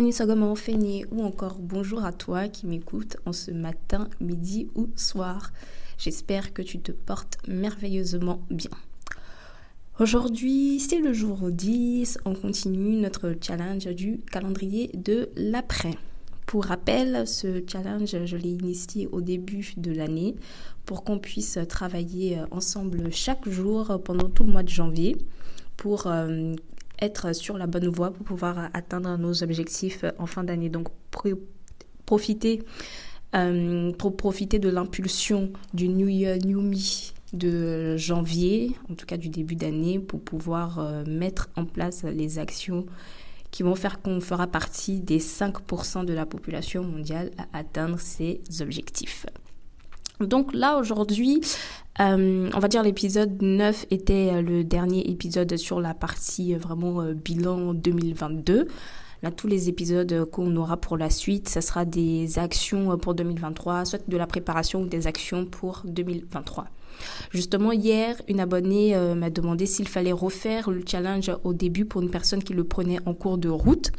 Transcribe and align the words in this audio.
Anisogama 0.00 0.56
Feigné 0.56 1.04
ou 1.10 1.22
encore 1.22 1.58
bonjour 1.60 2.06
à 2.06 2.12
toi 2.12 2.48
qui 2.48 2.66
m'écoute 2.66 3.18
en 3.26 3.34
ce 3.34 3.50
matin, 3.50 4.08
midi 4.18 4.66
ou 4.74 4.88
soir. 4.96 5.52
J'espère 5.98 6.54
que 6.54 6.62
tu 6.62 6.80
te 6.80 6.90
portes 6.90 7.36
merveilleusement 7.46 8.40
bien. 8.48 8.70
Aujourd'hui, 9.98 10.80
c'est 10.80 11.00
le 11.00 11.12
jour 11.12 11.50
10. 11.50 12.20
On 12.24 12.32
continue 12.32 12.96
notre 12.96 13.34
challenge 13.42 13.88
du 13.88 14.20
calendrier 14.32 14.90
de 14.94 15.28
l'après. 15.36 15.98
Pour 16.46 16.64
rappel, 16.64 17.28
ce 17.28 17.62
challenge, 17.70 18.16
je 18.24 18.36
l'ai 18.38 18.52
initié 18.52 19.06
au 19.12 19.20
début 19.20 19.74
de 19.76 19.92
l'année 19.92 20.34
pour 20.86 21.04
qu'on 21.04 21.18
puisse 21.18 21.58
travailler 21.68 22.38
ensemble 22.52 23.12
chaque 23.12 23.46
jour 23.46 24.00
pendant 24.02 24.30
tout 24.30 24.44
le 24.44 24.52
mois 24.52 24.62
de 24.62 24.70
janvier 24.70 25.18
pour 25.76 26.06
euh, 26.06 26.54
être 27.00 27.34
sur 27.34 27.58
la 27.58 27.66
bonne 27.66 27.88
voie 27.88 28.12
pour 28.12 28.24
pouvoir 28.24 28.70
atteindre 28.74 29.16
nos 29.16 29.42
objectifs 29.42 30.04
en 30.18 30.26
fin 30.26 30.44
d'année. 30.44 30.68
Donc, 30.68 30.88
profiter, 32.06 32.62
euh, 33.34 33.92
pour 33.92 34.16
profiter 34.16 34.58
de 34.58 34.68
l'impulsion 34.68 35.52
du 35.74 35.88
New 35.88 36.08
Year, 36.08 36.38
New 36.44 36.60
Me 36.60 36.76
de 37.32 37.96
janvier, 37.96 38.76
en 38.90 38.94
tout 38.94 39.06
cas 39.06 39.16
du 39.16 39.28
début 39.28 39.54
d'année, 39.54 40.00
pour 40.00 40.20
pouvoir 40.20 40.80
euh, 40.80 41.04
mettre 41.06 41.48
en 41.56 41.64
place 41.64 42.02
les 42.02 42.38
actions 42.38 42.86
qui 43.50 43.62
vont 43.62 43.74
faire 43.74 44.00
qu'on 44.00 44.20
fera 44.20 44.46
partie 44.46 45.00
des 45.00 45.18
5% 45.18 46.04
de 46.04 46.12
la 46.12 46.26
population 46.26 46.82
mondiale 46.84 47.30
à 47.38 47.58
atteindre 47.58 47.98
ces 47.98 48.40
objectifs. 48.60 49.26
Donc 50.20 50.52
là, 50.52 50.78
aujourd'hui, 50.78 51.40
euh, 52.00 52.50
on 52.54 52.58
va 52.58 52.68
dire 52.68 52.82
l'épisode 52.82 53.40
9 53.40 53.86
était 53.90 54.30
euh, 54.32 54.42
le 54.42 54.64
dernier 54.64 55.10
épisode 55.10 55.56
sur 55.56 55.80
la 55.80 55.94
partie 55.94 56.54
euh, 56.54 56.58
vraiment 56.58 57.02
bilan 57.12 57.74
2022. 57.74 58.68
Là, 59.22 59.30
tous 59.30 59.46
les 59.46 59.68
épisodes 59.68 60.24
qu'on 60.30 60.56
aura 60.56 60.78
pour 60.78 60.96
la 60.96 61.10
suite, 61.10 61.48
ça 61.48 61.60
sera 61.60 61.84
des 61.84 62.38
actions 62.38 62.96
pour 62.96 63.14
2023, 63.14 63.84
soit 63.84 64.08
de 64.08 64.16
la 64.16 64.26
préparation 64.26 64.82
ou 64.82 64.86
des 64.86 65.06
actions 65.06 65.44
pour 65.44 65.82
2023. 65.84 66.66
Justement, 67.30 67.72
hier, 67.72 68.16
une 68.28 68.40
abonnée 68.40 68.94
euh, 68.96 69.14
m'a 69.14 69.30
demandé 69.30 69.66
s'il 69.66 69.88
fallait 69.88 70.12
refaire 70.12 70.70
le 70.70 70.82
challenge 70.86 71.30
au 71.44 71.52
début 71.52 71.84
pour 71.84 72.02
une 72.02 72.10
personne 72.10 72.42
qui 72.42 72.54
le 72.54 72.64
prenait 72.64 72.98
en 73.06 73.14
cours 73.14 73.38
de 73.38 73.48
route. 73.48 73.90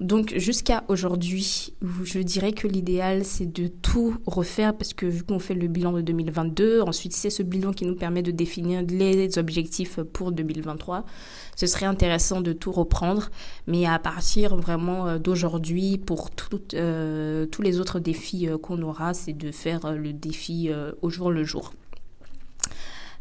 Donc, 0.00 0.34
jusqu'à 0.36 0.84
aujourd'hui, 0.88 1.72
je 2.04 2.18
dirais 2.18 2.52
que 2.52 2.66
l'idéal, 2.66 3.24
c'est 3.24 3.50
de 3.50 3.68
tout 3.68 4.16
refaire 4.26 4.76
parce 4.76 4.92
que 4.92 5.06
vu 5.06 5.22
qu'on 5.22 5.38
fait 5.38 5.54
le 5.54 5.68
bilan 5.68 5.92
de 5.92 6.00
2022, 6.00 6.82
ensuite, 6.82 7.14
c'est 7.14 7.30
ce 7.30 7.42
bilan 7.42 7.72
qui 7.72 7.86
nous 7.86 7.96
permet 7.96 8.22
de 8.22 8.30
définir 8.30 8.82
les 8.82 9.38
objectifs 9.38 10.00
pour 10.12 10.32
2023. 10.32 11.04
Ce 11.56 11.66
serait 11.66 11.86
intéressant 11.86 12.40
de 12.40 12.52
tout 12.52 12.72
reprendre, 12.72 13.30
mais 13.66 13.86
à 13.86 13.98
partir 13.98 14.56
vraiment 14.56 15.06
euh, 15.06 15.18
d'aujourd'hui, 15.18 15.98
pour 15.98 16.30
euh, 16.74 17.46
tous 17.46 17.62
les 17.62 17.80
autres 17.80 18.00
défis 18.00 18.48
qu'on 18.62 18.82
aura, 18.82 19.14
c'est 19.14 19.32
de 19.32 19.50
faire 19.50 19.92
le 19.92 20.12
défi 20.12 20.70
au 21.02 21.10
jour 21.10 21.30
le 21.30 21.44
jour. 21.44 21.72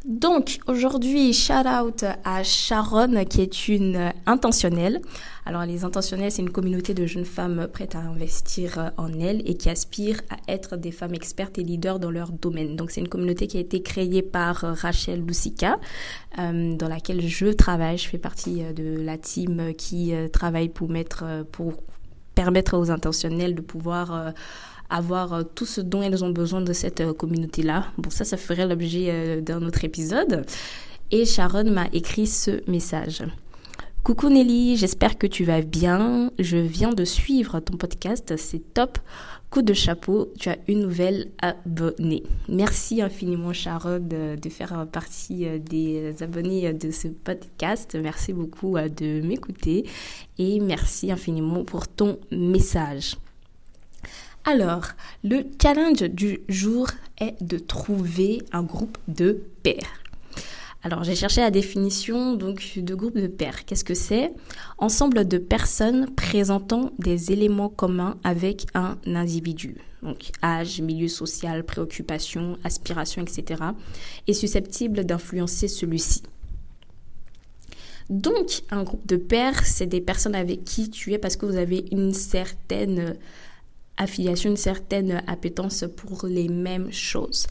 Donc 0.03 0.59
aujourd'hui, 0.67 1.31
shout 1.31 1.65
out 1.65 2.03
à 2.25 2.43
Sharon 2.43 3.23
qui 3.23 3.41
est 3.41 3.69
une 3.69 4.11
intentionnelle. 4.25 4.99
Alors 5.45 5.65
les 5.65 5.85
intentionnelles, 5.85 6.29
c'est 6.29 6.41
une 6.41 6.49
communauté 6.49 6.93
de 6.93 7.05
jeunes 7.05 7.23
femmes 7.23 7.67
prêtes 7.71 7.95
à 7.95 7.99
investir 7.99 8.91
en 8.97 9.13
elles 9.13 9.41
et 9.45 9.55
qui 9.55 9.69
aspirent 9.69 10.19
à 10.29 10.51
être 10.51 10.75
des 10.75 10.91
femmes 10.91 11.13
expertes 11.13 11.57
et 11.57 11.63
leaders 11.63 11.99
dans 11.99 12.11
leur 12.11 12.33
domaine. 12.33 12.75
Donc 12.75 12.91
c'est 12.91 12.99
une 12.99 13.07
communauté 13.07 13.47
qui 13.47 13.55
a 13.55 13.61
été 13.61 13.81
créée 13.81 14.21
par 14.21 14.57
Rachel 14.57 15.21
Lucica, 15.25 15.79
euh, 16.37 16.75
dans 16.75 16.89
laquelle 16.89 17.25
je 17.25 17.47
travaille. 17.47 17.97
Je 17.97 18.09
fais 18.09 18.17
partie 18.17 18.61
de 18.73 19.01
la 19.01 19.17
team 19.17 19.73
qui 19.77 20.13
euh, 20.13 20.27
travaille 20.27 20.67
pour 20.67 20.89
mettre, 20.89 21.45
pour 21.53 21.75
permettre 22.35 22.77
aux 22.77 22.91
intentionnels 22.91 23.55
de 23.55 23.61
pouvoir 23.61 24.13
euh, 24.13 24.31
avoir 24.89 25.33
euh, 25.33 25.43
tout 25.43 25.65
ce 25.65 25.81
dont 25.81 26.01
elles 26.01 26.23
ont 26.23 26.29
besoin 26.29 26.61
de 26.61 26.73
cette 26.73 27.01
euh, 27.01 27.13
communauté-là. 27.13 27.85
Bon, 27.97 28.09
ça, 28.09 28.25
ça 28.25 28.37
ferait 28.37 28.67
l'objet 28.67 29.07
euh, 29.09 29.41
d'un 29.41 29.61
autre 29.63 29.83
épisode. 29.83 30.45
Et 31.11 31.25
Sharon 31.25 31.69
m'a 31.71 31.87
écrit 31.93 32.27
ce 32.27 32.69
message. 32.69 33.23
Coucou 34.03 34.29
Nelly, 34.29 34.75
j'espère 34.75 35.17
que 35.17 35.27
tu 35.27 35.45
vas 35.45 35.61
bien. 35.61 36.31
Je 36.37 36.57
viens 36.57 36.91
de 36.91 37.05
suivre 37.05 37.59
ton 37.59 37.77
podcast, 37.77 38.33
c'est 38.37 38.73
top. 38.73 38.99
Coup 39.49 39.61
de 39.61 39.73
chapeau, 39.73 40.33
tu 40.37 40.49
as 40.49 40.57
une 40.67 40.81
nouvelle 40.81 41.29
abonnée. 41.39 42.23
Merci 42.49 43.01
infiniment 43.01 43.53
Sharon 43.53 43.99
de, 43.99 44.49
faire 44.49 44.87
partie 44.91 45.45
des 45.59 46.15
abonnés 46.21 46.73
de 46.73 46.89
ce 46.89 47.07
podcast. 47.07 47.95
Merci 48.01 48.33
beaucoup 48.33 48.77
de 48.77 49.21
m'écouter 49.21 49.85
et 50.39 50.59
merci 50.59 51.11
infiniment 51.11 51.63
pour 51.63 51.87
ton 51.87 52.17
message. 52.31 53.15
Alors, 54.45 54.87
le 55.23 55.45
challenge 55.61 56.01
du 56.01 56.41
jour 56.49 56.87
est 57.17 57.41
de 57.41 57.57
trouver 57.57 58.41
un 58.51 58.63
groupe 58.63 58.97
de 59.07 59.41
pairs. 59.63 60.03
Alors, 60.83 61.05
j'ai 61.05 61.15
cherché 61.15 61.39
la 61.39 61.49
définition 61.49 62.33
donc 62.33 62.73
de 62.75 62.93
groupe 62.93 63.17
de 63.17 63.27
pairs. 63.27 63.63
Qu'est-ce 63.63 63.85
que 63.85 63.93
c'est? 63.93 64.33
Ensemble 64.77 65.25
de 65.25 65.37
personnes 65.37 66.13
présentant 66.13 66.91
des 66.99 67.31
éléments 67.31 67.69
communs 67.69 68.17
avec 68.25 68.65
un 68.73 68.97
individu. 69.05 69.77
Donc, 70.01 70.31
âge, 70.43 70.81
milieu 70.81 71.07
social, 71.07 71.63
préoccupation, 71.63 72.57
aspiration, 72.65 73.21
etc. 73.21 73.61
est 74.27 74.33
susceptible 74.33 75.05
d'influencer 75.05 75.69
celui-ci. 75.69 76.23
Donc, 78.09 78.63
un 78.71 78.83
groupe 78.83 79.07
de 79.07 79.15
pairs, 79.15 79.65
c'est 79.65 79.87
des 79.87 80.01
personnes 80.01 80.35
avec 80.35 80.65
qui 80.65 80.89
tu 80.89 81.13
es 81.13 81.17
parce 81.17 81.37
que 81.37 81.45
vous 81.45 81.55
avez 81.55 81.85
une 81.91 82.11
certaine 82.11 83.15
affiliation, 83.97 84.51
une 84.51 84.57
certaine 84.57 85.23
appétence 85.27 85.85
pour 85.95 86.27
les 86.27 86.47
mêmes 86.47 86.91
choses. 86.91 87.47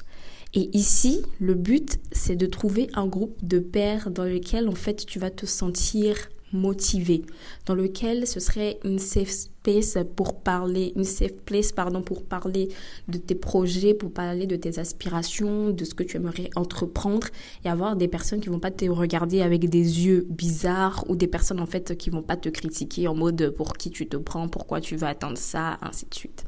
Et 0.54 0.76
ici, 0.76 1.22
le 1.40 1.54
but, 1.54 1.98
c'est 2.12 2.36
de 2.36 2.46
trouver 2.46 2.88
un 2.94 3.06
groupe 3.06 3.36
de 3.42 3.58
pairs 3.58 4.10
dans 4.10 4.24
lequel, 4.24 4.68
en 4.68 4.74
fait, 4.74 5.06
tu 5.06 5.18
vas 5.18 5.30
te 5.30 5.46
sentir 5.46 6.28
motivé, 6.52 7.22
dans 7.66 7.74
lequel 7.74 8.26
ce 8.26 8.40
serait 8.40 8.78
une 8.84 8.98
safe 8.98 9.30
space 9.30 9.98
pour 10.16 10.40
parler, 10.40 10.92
une 10.96 11.04
safe 11.04 11.34
place, 11.44 11.72
pardon, 11.72 12.02
pour 12.02 12.24
parler 12.24 12.68
de 13.08 13.18
tes 13.18 13.34
projets, 13.34 13.94
pour 13.94 14.12
parler 14.12 14.46
de 14.46 14.56
tes 14.56 14.78
aspirations, 14.78 15.70
de 15.70 15.84
ce 15.84 15.94
que 15.94 16.02
tu 16.02 16.16
aimerais 16.16 16.50
entreprendre 16.56 17.28
et 17.64 17.68
avoir 17.68 17.96
des 17.96 18.08
personnes 18.08 18.40
qui 18.40 18.48
vont 18.48 18.60
pas 18.60 18.70
te 18.70 18.84
regarder 18.86 19.42
avec 19.42 19.68
des 19.68 20.06
yeux 20.06 20.26
bizarres 20.28 21.04
ou 21.08 21.16
des 21.16 21.28
personnes, 21.28 21.60
en 21.60 21.66
fait, 21.66 21.96
qui 21.96 22.10
vont 22.10 22.22
pas 22.22 22.36
te 22.36 22.48
critiquer 22.48 23.08
en 23.08 23.14
mode 23.14 23.50
pour 23.50 23.74
qui 23.74 23.90
tu 23.90 24.06
te 24.06 24.16
prends, 24.16 24.48
pourquoi 24.48 24.80
tu 24.80 24.96
veux 24.96 25.06
atteindre 25.06 25.38
ça, 25.38 25.78
ainsi 25.82 26.06
de 26.08 26.14
suite. 26.14 26.44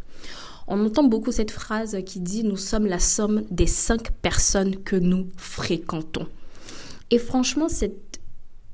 On 0.67 0.85
entend 0.87 1.05
beaucoup 1.05 1.31
cette 1.31 1.51
phrase 1.51 1.99
qui 2.07 2.21
dit 2.21 2.43
nous 2.43 2.57
sommes 2.57 2.87
la 2.87 2.99
somme 2.99 3.45
des 3.51 3.67
cinq 3.67 4.11
personnes 4.23 4.77
que 4.77 4.97
nous 4.97 5.29
fréquentons. 5.37 6.27
Et 7.11 7.19
franchement, 7.19 7.69
cette 7.69 8.21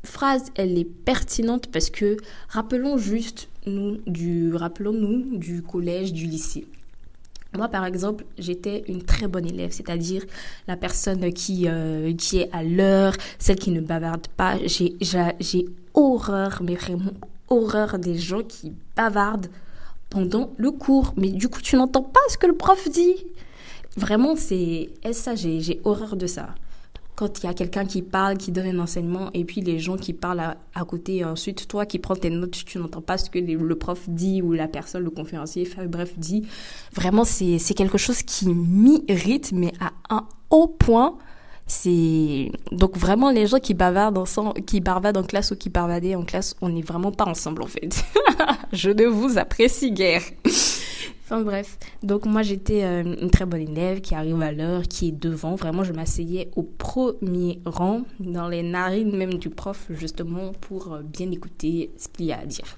phrase, 0.04 0.46
elle 0.54 0.78
est 0.78 0.84
pertinente 0.84 1.68
parce 1.68 1.90
que 1.90 2.16
rappelons 2.48 2.98
juste 2.98 3.48
nous 3.66 3.98
du 4.06 4.54
rappelons-nous 4.54 5.38
du 5.38 5.62
collège, 5.62 6.12
du 6.12 6.26
lycée. 6.26 6.66
Moi, 7.56 7.68
par 7.68 7.84
exemple, 7.84 8.24
j'étais 8.38 8.84
une 8.86 9.02
très 9.02 9.26
bonne 9.26 9.44
élève, 9.46 9.72
c'est-à-dire 9.72 10.24
la 10.68 10.76
personne 10.76 11.32
qui, 11.32 11.64
euh, 11.66 12.14
qui 12.14 12.38
est 12.38 12.48
à 12.52 12.62
l'heure, 12.62 13.14
celle 13.40 13.56
qui 13.56 13.72
ne 13.72 13.80
bavarde 13.80 14.28
pas. 14.28 14.56
J'ai, 14.66 14.96
j'ai 15.00 15.66
horreur, 15.94 16.62
mais 16.62 16.76
vraiment 16.76 17.10
horreur 17.48 17.98
des 17.98 18.16
gens 18.16 18.42
qui 18.42 18.72
bavardent 18.96 19.48
pendant 20.10 20.52
le 20.58 20.70
cours. 20.70 21.12
Mais 21.16 21.30
du 21.30 21.48
coup, 21.48 21.60
tu 21.60 21.74
n'entends 21.74 22.04
pas 22.04 22.20
ce 22.28 22.38
que 22.38 22.46
le 22.46 22.54
prof 22.54 22.88
dit. 22.88 23.26
Vraiment, 23.96 24.36
c'est 24.36 24.90
ça, 25.10 25.34
j'ai 25.34 25.80
horreur 25.84 26.14
de 26.14 26.28
ça 26.28 26.54
quand 27.20 27.42
il 27.42 27.46
y 27.46 27.50
a 27.50 27.52
quelqu'un 27.52 27.84
qui 27.84 28.00
parle, 28.00 28.38
qui 28.38 28.50
donne 28.50 28.68
un 28.68 28.78
enseignement, 28.78 29.28
et 29.34 29.44
puis 29.44 29.60
les 29.60 29.78
gens 29.78 29.98
qui 29.98 30.14
parlent 30.14 30.40
à, 30.40 30.84
côté, 30.86 31.22
ensuite 31.22 31.68
toi 31.68 31.84
qui 31.84 31.98
prends 31.98 32.16
tes 32.16 32.30
notes, 32.30 32.64
tu 32.64 32.78
n'entends 32.78 33.02
pas 33.02 33.18
ce 33.18 33.28
que 33.28 33.38
le 33.38 33.74
prof 33.74 34.08
dit 34.08 34.40
ou 34.40 34.54
la 34.54 34.68
personne, 34.68 35.04
le 35.04 35.10
conférencier, 35.10 35.68
bref, 35.86 36.14
dit. 36.16 36.46
Vraiment, 36.94 37.24
c'est 37.24 37.74
quelque 37.76 37.98
chose 37.98 38.22
qui 38.22 38.48
m'irrite, 38.48 39.52
mais 39.52 39.70
à 39.80 39.92
un 40.08 40.26
haut 40.48 40.68
point. 40.68 41.18
C'est 41.66 42.50
donc 42.72 42.96
vraiment 42.96 43.30
les 43.30 43.46
gens 43.46 43.58
qui 43.58 43.74
bavardent 43.74 44.18
ensemble, 44.18 44.54
qui 44.62 44.80
bavardent 44.80 45.18
en 45.18 45.22
classe 45.22 45.50
ou 45.50 45.56
qui 45.56 45.68
bavardent 45.68 46.16
en 46.16 46.24
classe, 46.24 46.56
on 46.62 46.70
n'est 46.70 46.80
vraiment 46.80 47.12
pas 47.12 47.26
ensemble 47.26 47.62
en 47.62 47.66
fait. 47.66 48.02
Je 48.72 48.90
ne 48.90 49.06
vous 49.06 49.36
apprécie 49.38 49.92
guère. 49.92 50.22
Enfin 51.24 51.42
bref, 51.42 51.78
donc 52.02 52.26
moi 52.26 52.42
j'étais 52.42 52.84
euh, 52.84 53.02
une 53.20 53.30
très 53.30 53.46
bonne 53.46 53.60
élève 53.60 54.00
qui 54.00 54.14
arrive 54.14 54.40
à 54.42 54.52
l'heure, 54.52 54.82
qui 54.82 55.08
est 55.08 55.12
devant. 55.12 55.54
Vraiment, 55.54 55.84
je 55.84 55.92
m'asseyais 55.92 56.50
au 56.56 56.62
premier 56.62 57.60
rang, 57.64 58.02
dans 58.18 58.48
les 58.48 58.62
narines 58.62 59.16
même 59.16 59.34
du 59.34 59.48
prof, 59.48 59.86
justement, 59.90 60.52
pour 60.60 60.92
euh, 60.92 61.02
bien 61.02 61.30
écouter 61.30 61.90
ce 61.96 62.08
qu'il 62.08 62.26
y 62.26 62.32
a 62.32 62.40
à 62.40 62.46
dire. 62.46 62.76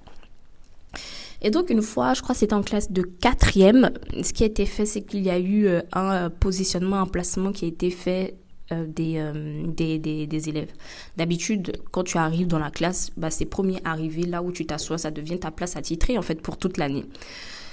Et 1.40 1.50
donc 1.50 1.70
une 1.70 1.82
fois, 1.82 2.14
je 2.14 2.22
crois 2.22 2.34
que 2.34 2.40
c'était 2.40 2.54
en 2.54 2.62
classe 2.62 2.92
de 2.92 3.02
quatrième, 3.02 3.90
ce 4.22 4.32
qui 4.32 4.44
a 4.44 4.46
été 4.46 4.66
fait, 4.66 4.86
c'est 4.86 5.02
qu'il 5.02 5.22
y 5.22 5.30
a 5.30 5.38
eu 5.38 5.66
euh, 5.66 5.80
un 5.92 6.30
positionnement, 6.30 6.96
un 7.00 7.06
placement 7.06 7.52
qui 7.52 7.64
a 7.64 7.68
été 7.68 7.90
fait 7.90 8.36
des, 8.70 9.22
des, 9.66 9.98
des, 9.98 10.26
des, 10.26 10.48
élèves. 10.48 10.72
D'habitude, 11.18 11.72
quand 11.90 12.04
tu 12.04 12.16
arrives 12.16 12.46
dans 12.46 12.58
la 12.58 12.70
classe, 12.70 13.10
bah, 13.18 13.28
c'est 13.30 13.44
premier 13.44 13.78
arrivé, 13.84 14.22
là 14.22 14.42
où 14.42 14.50
tu 14.50 14.64
t'assois, 14.64 14.96
ça 14.96 15.10
devient 15.10 15.38
ta 15.38 15.50
place 15.50 15.76
attitrée 15.76 16.16
en 16.16 16.22
fait 16.22 16.40
pour 16.40 16.56
toute 16.56 16.78
l'année. 16.78 17.04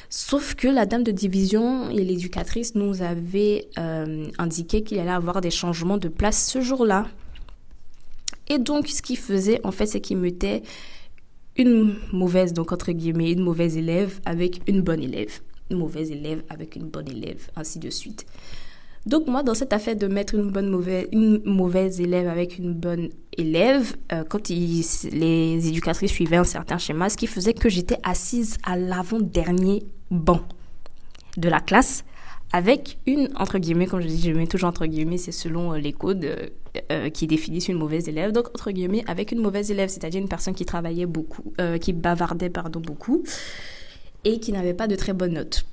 Sauf 0.09 0.55
que 0.55 0.67
la 0.67 0.87
dame 0.87 1.03
de 1.03 1.11
division 1.11 1.91
et 1.91 2.03
l'éducatrice 2.03 2.73
nous 2.73 3.03
avaient 3.03 3.67
euh, 3.77 4.25
indiqué 4.39 4.81
qu'il 4.81 4.97
allait 4.97 5.11
avoir 5.11 5.39
des 5.39 5.51
changements 5.51 5.97
de 5.97 6.07
place 6.07 6.47
ce 6.47 6.61
jour-là. 6.61 7.07
Et 8.47 8.57
donc, 8.57 8.87
ce 8.87 9.03
qu'il 9.03 9.17
faisait, 9.17 9.61
en 9.63 9.71
fait, 9.71 9.85
c'est 9.85 10.01
qu'il 10.01 10.17
mettait 10.17 10.63
une 11.55 11.95
mauvaise, 12.11 12.53
donc 12.53 12.71
entre 12.71 12.91
guillemets, 12.91 13.31
une 13.31 13.43
mauvaise 13.43 13.77
élève 13.77 14.19
avec 14.25 14.61
une 14.67 14.81
bonne 14.81 15.03
élève. 15.03 15.41
Une 15.69 15.77
mauvaise 15.77 16.09
élève 16.09 16.41
avec 16.49 16.75
une 16.75 16.89
bonne 16.89 17.07
élève, 17.07 17.49
ainsi 17.55 17.77
de 17.77 17.91
suite. 17.91 18.25
Donc 19.05 19.27
moi, 19.27 19.43
dans 19.43 19.53
cette 19.53 19.73
affaire 19.73 19.95
de 19.95 20.07
mettre 20.07 20.35
une 20.35 20.51
bonne 20.51 20.69
mauvaise, 20.69 21.07
une 21.11 21.41
mauvaise 21.45 22.01
élève 22.01 22.27
avec 22.27 22.57
une 22.57 22.73
bonne 22.73 23.09
élève, 23.37 23.95
euh, 24.11 24.23
quand 24.27 24.49
les 24.49 25.67
éducatrices 25.67 26.11
suivaient 26.11 26.37
un 26.37 26.43
certain 26.43 26.77
schéma, 26.77 27.09
ce 27.09 27.17
qui 27.17 27.27
faisait 27.27 27.53
que 27.53 27.69
j'étais 27.69 27.97
assise 28.03 28.57
à 28.63 28.75
l'avant-dernier 28.75 29.83
banc 30.11 30.41
de 31.37 31.47
la 31.47 31.61
classe 31.61 32.03
avec 32.51 32.97
une, 33.05 33.29
entre 33.35 33.59
guillemets, 33.59 33.85
comme 33.85 34.01
je 34.01 34.07
dis, 34.07 34.21
je 34.21 34.31
mets 34.31 34.47
toujours 34.47 34.69
entre 34.69 34.85
guillemets, 34.85 35.17
c'est 35.17 35.31
selon 35.31 35.73
euh, 35.73 35.77
les 35.77 35.93
codes 35.93 36.51
euh, 36.91 37.09
qui 37.09 37.27
définissent 37.27 37.69
une 37.69 37.77
mauvaise 37.77 38.09
élève. 38.09 38.31
Donc, 38.31 38.49
entre 38.49 38.71
guillemets, 38.71 39.03
avec 39.07 39.31
une 39.31 39.39
mauvaise 39.39 39.71
élève, 39.71 39.89
c'est-à-dire 39.89 40.19
une 40.19 40.27
personne 40.27 40.55
qui 40.55 40.65
travaillait 40.65 41.05
beaucoup, 41.05 41.53
qui 41.79 41.93
bavardait, 41.93 42.49
pardon, 42.49 42.79
beaucoup, 42.79 43.23
et 44.25 44.39
qui 44.39 44.51
n'avait 44.51 44.73
pas 44.73 44.87
de 44.87 44.95
très 44.95 45.13
bonnes 45.13 45.33
notes. 45.33 45.65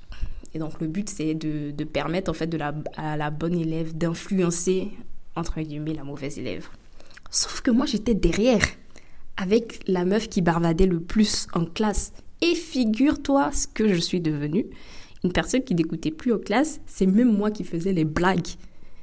Et 0.57 0.59
donc, 0.59 0.81
le 0.81 0.87
but, 0.87 1.11
c'est 1.11 1.35
de, 1.35 1.85
permettre, 1.85 2.31
en 2.31 2.33
fait, 2.33 2.47
de 2.47 2.57
la, 2.57 2.75
à 2.97 3.19
la 3.19 3.29
bonne 3.29 3.59
élève 3.59 3.95
d'influencer, 3.95 4.89
entre 5.35 5.61
guillemets, 5.61 5.93
la 5.93 6.03
mauvaise 6.03 6.39
élève. 6.39 6.69
Sauf 7.31 7.61
que 7.61 7.71
moi, 7.71 7.85
j'étais 7.85 8.15
derrière, 8.15 8.63
avec 9.37 9.87
la 9.87 10.07
meuf 10.07 10.31
qui 10.31 10.41
bavardait 10.41 10.87
le 10.87 11.01
plus 11.01 11.47
en 11.53 11.67
classe. 11.67 12.15
Et 12.41 12.55
figure-toi 12.55 13.53
ce 13.53 13.67
que 13.69 13.93
je 13.93 14.01
suis 14.01 14.23
devenue. 14.23 14.65
Une 15.25 15.33
personne 15.33 15.63
qui 15.63 15.75
n'écoutait 15.75 16.11
plus 16.11 16.33
aux 16.33 16.39
classes, 16.39 16.81
c'est 16.87 17.05
même 17.05 17.37
moi 17.37 17.51
qui 17.51 17.63
faisais 17.63 17.93
les 17.93 18.07
blagues. 18.07 18.49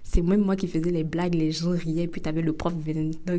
C'est 0.01 0.23
même 0.23 0.41
moi 0.41 0.55
qui 0.55 0.67
faisais 0.67 0.89
les 0.89 1.03
blagues, 1.03 1.35
les 1.35 1.51
gens 1.51 1.69
riaient, 1.69 2.07
puis 2.07 2.19
tu 2.19 2.29
avais 2.29 2.41
le 2.41 2.53
prof 2.53 2.73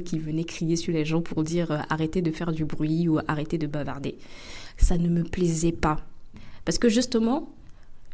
qui 0.04 0.18
venait 0.20 0.44
crier 0.44 0.76
sur 0.76 0.92
les 0.92 1.04
gens 1.04 1.20
pour 1.20 1.42
dire 1.42 1.72
euh, 1.72 1.78
arrêtez 1.90 2.22
de 2.22 2.30
faire 2.30 2.52
du 2.52 2.64
bruit 2.64 3.08
ou 3.08 3.18
arrêtez 3.26 3.58
de 3.58 3.66
bavarder. 3.66 4.18
Ça 4.76 4.98
ne 4.98 5.08
me 5.08 5.24
plaisait 5.24 5.72
pas. 5.72 5.96
Parce 6.64 6.78
que 6.78 6.88
justement, 6.88 7.52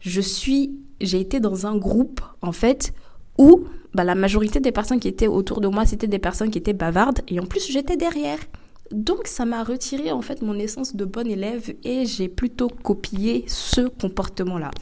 je 0.01 0.21
suis, 0.21 0.73
j'ai 1.01 1.21
été 1.21 1.41
dans 1.41 1.67
un 1.67 1.77
groupe, 1.77 2.21
en 2.43 2.53
fait, 2.53 2.93
où 3.39 3.65
bah, 3.95 4.05
la 4.05 4.15
majorité 4.15 4.61
des 4.61 4.73
personnes 4.73 5.01
qui 5.01 5.09
étaient 5.09 5.29
autour 5.29 5.61
de 5.61 5.69
moi, 5.69 5.87
c'était 5.87 6.07
des 6.07 6.19
personnes 6.19 6.51
qui 6.51 6.59
étaient 6.59 6.73
bavardes, 6.73 7.21
et 7.29 7.39
en 7.41 7.47
plus, 7.47 7.71
j'étais 7.71 7.97
derrière. 7.97 8.39
Donc 8.91 9.29
ça 9.29 9.45
m'a 9.45 9.63
retiré 9.63 10.11
en 10.11 10.21
fait 10.21 10.43
mon 10.43 10.59
essence 10.59 10.97
de 10.97 11.05
bonne 11.05 11.29
élève 11.29 11.75
et 11.85 12.07
j'ai 12.07 12.29
plutôt 12.29 12.69
copié 12.69 13.45
ce 13.47 13.83
comportement-là. 13.83 14.73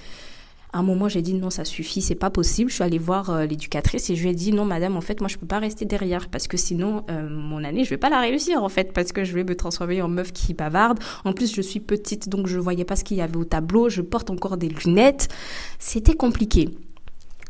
À 0.73 0.81
un 0.81 0.82
moment, 0.82 1.09
j'ai 1.09 1.23
dit 1.23 1.35
non, 1.35 1.49
ça 1.49 1.65
suffit, 1.65 2.03
c'est 2.03 2.15
pas 2.15 2.31
possible. 2.31 2.70
Je 2.70 2.75
suis 2.76 2.85
allée 2.85 2.99
voir 2.99 3.31
euh, 3.31 3.47
l'éducatrice 3.47 4.11
et 4.11 4.17
je 4.17 4.23
lui 4.23 4.31
ai 4.31 4.35
dit 4.35 4.53
non, 4.53 4.65
madame, 4.65 4.97
en 4.97 5.00
fait, 5.00 5.20
moi, 5.20 5.29
je 5.29 5.38
peux 5.38 5.47
pas 5.47 5.59
rester 5.59 5.87
derrière 5.87 6.29
parce 6.29 6.47
que 6.47 6.56
sinon, 6.56 7.05
euh, 7.11 7.29
mon 7.29 7.65
année, 7.65 7.85
je 7.85 7.91
vais 7.91 7.97
pas 7.97 8.11
la 8.11 8.20
réussir 8.20 8.62
en 8.62 8.69
fait 8.69 8.93
parce 8.93 9.12
que 9.12 9.25
je 9.25 9.32
vais 9.32 9.44
me 9.44 9.56
transformer 9.56 10.03
en 10.03 10.09
meuf 10.09 10.32
qui 10.32 10.53
bavarde. 10.53 10.99
En 11.25 11.32
plus, 11.32 11.55
je 11.55 11.62
suis 11.62 11.81
petite, 11.81 12.29
donc 12.29 12.47
je 12.47 12.59
voyais 12.59 12.85
pas 12.85 12.97
ce 12.97 13.05
qu'il 13.05 13.17
y 13.17 13.23
avait 13.23 13.37
au 13.37 13.44
tableau. 13.44 13.88
Je 13.88 14.03
porte 14.03 14.31
encore 14.31 14.56
des 14.59 14.69
lunettes. 14.69 15.29
C'était 15.79 16.15
compliqué. 16.15 16.69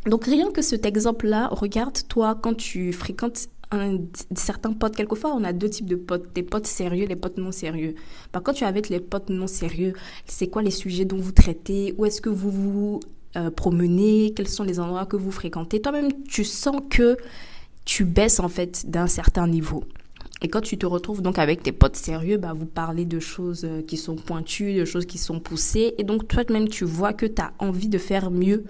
Donc 0.07 0.25
rien 0.25 0.51
que 0.53 0.63
cet 0.63 0.87
exemple-là, 0.87 1.49
regarde 1.51 1.99
toi 2.09 2.39
quand 2.41 2.55
tu 2.55 2.93
fréquentes 2.93 3.49
certains 4.35 4.73
potes. 4.73 4.97
Quelquefois, 4.97 5.35
on 5.35 5.45
a 5.45 5.53
deux 5.53 5.69
types 5.69 5.87
de 5.87 5.97
potes, 5.97 6.33
des 6.35 6.43
potes 6.43 6.67
sérieux, 6.67 7.07
des 7.07 7.17
potes 7.17 7.39
non 7.39 7.53
sérieux. 7.53 7.95
Bah, 8.33 8.41
quand 8.43 8.53
tu 8.53 8.65
es 8.65 8.67
avec 8.67 8.89
les 8.89 9.01
potes 9.01 9.31
non 9.31 9.47
sérieux, 9.47 9.93
c'est 10.27 10.49
quoi 10.49 10.63
les 10.63 10.71
sujets 10.71 11.05
dont 11.05 11.19
vous 11.19 11.33
traitez? 11.33 11.95
Où 11.99 12.07
est-ce 12.07 12.21
que 12.21 12.31
vous 12.31 12.51
vous 12.51 13.01
euh, 13.37 13.51
promenez? 13.51 14.33
Quels 14.35 14.49
sont 14.49 14.65
les 14.65 14.81
endroits 14.81 15.07
que 15.07 15.17
vous 15.17 15.31
fréquentez? 15.31 15.81
Toi-même, 15.81 16.09
tu 16.25 16.45
sens 16.45 16.81
que 16.89 17.17
tu 17.85 18.05
baisses 18.05 18.41
en 18.41 18.49
fait 18.49 18.91
d'un 18.91 19.07
certain 19.07 19.47
niveau. 19.47 19.85
Et 20.41 20.49
quand 20.49 20.61
tu 20.61 20.79
te 20.79 20.87
retrouves 20.87 21.21
donc 21.21 21.39
avec 21.39 21.63
tes 21.63 21.73
potes 21.73 21.97
sérieux, 21.97 22.37
bah, 22.37 22.53
vous 22.55 22.67
parlez 22.67 23.05
de 23.05 23.19
choses 23.19 23.65
euh, 23.65 23.83
qui 23.83 23.97
sont 23.97 24.17
pointues, 24.17 24.75
de 24.75 24.85
choses 24.85 25.05
qui 25.05 25.19
sont 25.19 25.41
poussées. 25.41 25.95
Et 25.99 26.05
donc 26.05 26.29
toi-même, 26.29 26.69
tu 26.69 26.85
vois 26.85 27.13
que 27.13 27.27
tu 27.27 27.43
as 27.43 27.53
envie 27.59 27.89
de 27.89 27.99
faire 27.99 28.31
mieux 28.31 28.65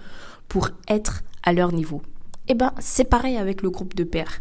pour 0.49 0.71
être 0.89 1.23
à 1.43 1.53
leur 1.53 1.73
niveau. 1.73 2.03
Et 2.49 2.53
eh 2.53 2.55
ben, 2.55 2.73
c'est 2.79 3.05
pareil 3.05 3.37
avec 3.37 3.61
le 3.61 3.69
groupe 3.69 3.95
de 3.95 4.05
pairs. 4.05 4.41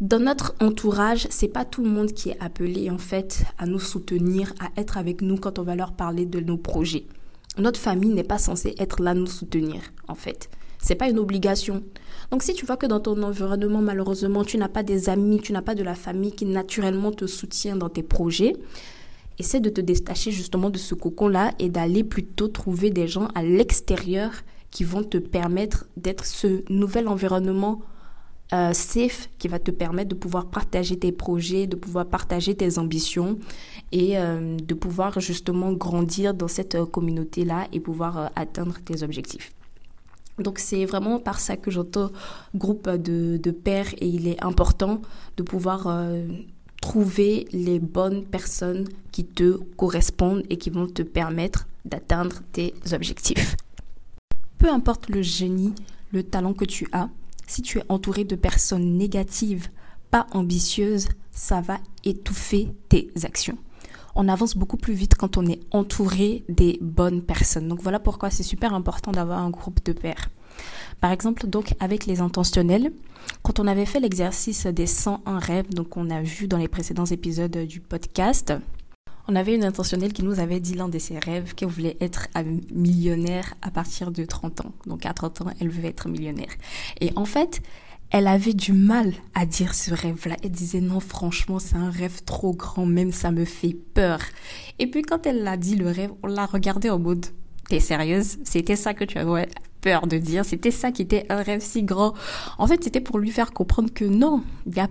Dans 0.00 0.18
notre 0.18 0.56
entourage, 0.60 1.28
c'est 1.30 1.48
pas 1.48 1.64
tout 1.64 1.84
le 1.84 1.88
monde 1.88 2.12
qui 2.12 2.30
est 2.30 2.40
appelé 2.40 2.90
en 2.90 2.98
fait 2.98 3.44
à 3.58 3.66
nous 3.66 3.78
soutenir, 3.78 4.52
à 4.58 4.80
être 4.80 4.98
avec 4.98 5.22
nous 5.22 5.36
quand 5.36 5.60
on 5.60 5.62
va 5.62 5.76
leur 5.76 5.92
parler 5.92 6.26
de 6.26 6.40
nos 6.40 6.56
projets. 6.56 7.06
Notre 7.58 7.78
famille 7.78 8.12
n'est 8.12 8.24
pas 8.24 8.38
censée 8.38 8.74
être 8.78 9.00
là 9.00 9.14
nous 9.14 9.28
soutenir 9.28 9.80
en 10.08 10.16
fait. 10.16 10.50
C'est 10.82 10.96
pas 10.96 11.08
une 11.08 11.20
obligation. 11.20 11.84
Donc 12.32 12.42
si 12.42 12.54
tu 12.54 12.66
vois 12.66 12.76
que 12.76 12.86
dans 12.86 12.98
ton 12.98 13.22
environnement 13.22 13.82
malheureusement, 13.82 14.44
tu 14.44 14.58
n'as 14.58 14.68
pas 14.68 14.82
des 14.82 15.08
amis, 15.08 15.40
tu 15.40 15.52
n'as 15.52 15.62
pas 15.62 15.76
de 15.76 15.84
la 15.84 15.94
famille 15.94 16.32
qui 16.32 16.44
naturellement 16.44 17.12
te 17.12 17.28
soutient 17.28 17.76
dans 17.76 17.88
tes 17.88 18.02
projets, 18.02 18.56
essaie 19.38 19.60
de 19.60 19.70
te 19.70 19.80
détacher 19.80 20.32
justement 20.32 20.70
de 20.70 20.78
ce 20.78 20.96
cocon-là 20.96 21.52
et 21.60 21.68
d'aller 21.68 22.02
plutôt 22.02 22.48
trouver 22.48 22.90
des 22.90 23.06
gens 23.06 23.28
à 23.36 23.44
l'extérieur 23.44 24.32
qui 24.72 24.82
vont 24.82 25.04
te 25.04 25.18
permettre 25.18 25.86
d'être 25.96 26.24
ce 26.24 26.64
nouvel 26.68 27.06
environnement 27.06 27.80
euh, 28.52 28.74
safe 28.74 29.30
qui 29.38 29.48
va 29.48 29.58
te 29.58 29.70
permettre 29.70 30.10
de 30.10 30.14
pouvoir 30.14 30.46
partager 30.46 30.98
tes 30.98 31.12
projets, 31.12 31.66
de 31.66 31.76
pouvoir 31.76 32.06
partager 32.06 32.54
tes 32.54 32.78
ambitions 32.78 33.38
et 33.90 34.18
euh, 34.18 34.56
de 34.58 34.74
pouvoir 34.74 35.18
justement 35.18 35.72
grandir 35.72 36.34
dans 36.34 36.46
cette 36.46 36.74
euh, 36.74 36.84
communauté-là 36.84 37.68
et 37.72 37.80
pouvoir 37.80 38.30
atteindre 38.36 38.76
tes 38.84 39.02
objectifs. 39.02 39.52
Donc 40.38 40.58
c'est 40.58 40.84
vraiment 40.84 41.20
par 41.20 41.40
ça 41.40 41.56
que 41.56 41.70
j'entends 41.70 42.10
groupe 42.54 42.88
de, 42.90 43.38
de 43.38 43.54
et 43.66 44.06
il 44.06 44.28
est 44.28 44.42
important 44.44 45.00
de 45.36 45.42
pouvoir 45.42 45.88
trouver 46.82 47.46
les 47.52 47.78
bonnes 47.78 48.24
personnes 48.24 48.84
qui 49.10 49.24
te 49.24 49.56
correspondent 49.76 50.42
et 50.50 50.58
qui 50.58 50.70
vont 50.70 50.86
te 50.86 51.02
permettre 51.02 51.66
d'atteindre 51.84 52.40
tes 52.52 52.74
objectifs. 52.92 53.56
Peu 54.58 54.68
importe 54.68 55.08
le 55.08 55.22
génie, 55.22 55.72
le 56.12 56.22
talent 56.24 56.52
que 56.52 56.64
tu 56.64 56.88
as, 56.92 57.08
si 57.46 57.62
tu 57.62 57.78
es 57.78 57.84
entouré 57.88 58.24
de 58.24 58.36
personnes 58.36 58.96
négatives, 58.96 59.68
pas 60.10 60.26
ambitieuses, 60.32 61.08
ça 61.32 61.60
va 61.60 61.78
étouffer 62.04 62.68
tes 62.88 63.10
actions. 63.24 63.58
on 64.16 64.28
avance 64.28 64.56
beaucoup 64.56 64.76
plus 64.76 64.94
vite 64.94 65.16
quand 65.16 65.36
on 65.36 65.46
est 65.46 65.58
entouré 65.72 66.44
des 66.48 66.78
bonnes 66.80 67.20
personnes. 67.20 67.66
Donc 67.66 67.82
voilà 67.82 67.98
pourquoi 67.98 68.30
c'est 68.30 68.44
super 68.44 68.72
important 68.72 69.10
d'avoir 69.10 69.40
un 69.40 69.50
groupe 69.50 69.84
de 69.84 69.92
pairs. 69.92 70.30
Par 71.00 71.10
exemple, 71.10 71.48
donc 71.48 71.74
avec 71.80 72.06
les 72.06 72.20
intentionnels, 72.20 72.92
quand 73.42 73.58
on 73.58 73.66
avait 73.66 73.86
fait 73.86 73.98
l'exercice 73.98 74.66
des 74.66 74.86
101 74.86 75.38
rêves, 75.38 75.68
donc 75.74 75.96
on 75.96 76.10
a 76.10 76.22
vu 76.22 76.46
dans 76.46 76.58
les 76.58 76.68
précédents 76.68 77.06
épisodes 77.06 77.58
du 77.66 77.80
podcast, 77.80 78.54
on 79.28 79.36
avait 79.36 79.54
une 79.54 79.64
intentionnelle 79.64 80.12
qui 80.12 80.22
nous 80.22 80.40
avait 80.40 80.60
dit 80.60 80.74
l'un 80.74 80.88
de 80.88 80.98
ses 80.98 81.18
rêves 81.18 81.54
qu'elle 81.54 81.68
voulait 81.68 81.96
être 82.00 82.28
millionnaire 82.72 83.54
à 83.62 83.70
partir 83.70 84.10
de 84.10 84.24
30 84.24 84.62
ans. 84.62 84.72
Donc 84.86 85.06
à 85.06 85.14
30 85.14 85.42
ans, 85.42 85.46
elle 85.60 85.68
veut 85.68 85.84
être 85.84 86.08
millionnaire. 86.08 86.52
Et 87.00 87.10
en 87.16 87.24
fait, 87.24 87.62
elle 88.10 88.26
avait 88.26 88.52
du 88.52 88.72
mal 88.72 89.12
à 89.34 89.46
dire 89.46 89.74
ce 89.74 89.92
rêve-là. 89.92 90.36
Elle 90.42 90.50
disait 90.50 90.80
non, 90.80 91.00
franchement, 91.00 91.58
c'est 91.58 91.76
un 91.76 91.90
rêve 91.90 92.22
trop 92.24 92.54
grand, 92.54 92.86
même 92.86 93.12
ça 93.12 93.30
me 93.30 93.44
fait 93.44 93.76
peur. 93.94 94.20
Et 94.78 94.86
puis 94.86 95.02
quand 95.02 95.26
elle 95.26 95.42
l'a 95.42 95.56
dit 95.56 95.76
le 95.76 95.88
rêve, 95.88 96.12
on 96.22 96.28
l'a 96.28 96.46
regardé 96.46 96.90
en 96.90 96.98
mode, 96.98 97.26
t'es 97.68 97.80
sérieuse? 97.80 98.38
C'était 98.44 98.76
ça 98.76 98.94
que 98.94 99.04
tu 99.04 99.18
avais 99.18 99.48
peur 99.80 100.06
de 100.06 100.18
dire 100.18 100.44
C'était 100.44 100.70
ça 100.70 100.92
qui 100.92 101.02
était 101.02 101.26
un 101.28 101.42
rêve 101.42 101.60
si 101.60 101.82
grand 101.82 102.14
En 102.58 102.66
fait, 102.66 102.82
c'était 102.84 103.00
pour 103.00 103.18
lui 103.18 103.30
faire 103.30 103.52
comprendre 103.52 103.92
que 103.92 104.04
non, 104.04 104.42
il 104.66 104.76
y 104.76 104.80
a 104.80 104.88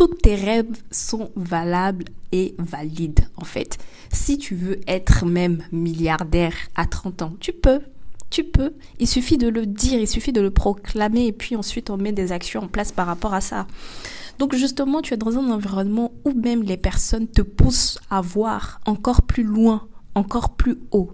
tous 0.00 0.14
tes 0.14 0.34
rêves 0.34 0.82
sont 0.90 1.30
valables 1.36 2.06
et 2.32 2.54
valides 2.56 3.28
en 3.36 3.44
fait. 3.44 3.76
Si 4.10 4.38
tu 4.38 4.54
veux 4.54 4.80
être 4.86 5.26
même 5.26 5.62
milliardaire 5.72 6.54
à 6.74 6.86
30 6.86 7.20
ans, 7.20 7.34
tu 7.38 7.52
peux. 7.52 7.82
Tu 8.30 8.44
peux. 8.44 8.72
Il 8.98 9.06
suffit 9.06 9.36
de 9.36 9.46
le 9.46 9.66
dire, 9.66 10.00
il 10.00 10.08
suffit 10.08 10.32
de 10.32 10.40
le 10.40 10.50
proclamer 10.50 11.26
et 11.26 11.32
puis 11.32 11.54
ensuite 11.54 11.90
on 11.90 11.98
met 11.98 12.12
des 12.12 12.32
actions 12.32 12.62
en 12.62 12.68
place 12.68 12.92
par 12.92 13.08
rapport 13.08 13.34
à 13.34 13.42
ça. 13.42 13.66
Donc 14.38 14.54
justement, 14.54 15.02
tu 15.02 15.12
es 15.12 15.18
dans 15.18 15.36
un 15.36 15.50
environnement 15.50 16.12
où 16.24 16.32
même 16.32 16.62
les 16.62 16.78
personnes 16.78 17.28
te 17.28 17.42
poussent 17.42 17.98
à 18.08 18.22
voir 18.22 18.80
encore 18.86 19.20
plus 19.20 19.44
loin, 19.44 19.86
encore 20.14 20.56
plus 20.56 20.78
haut. 20.92 21.12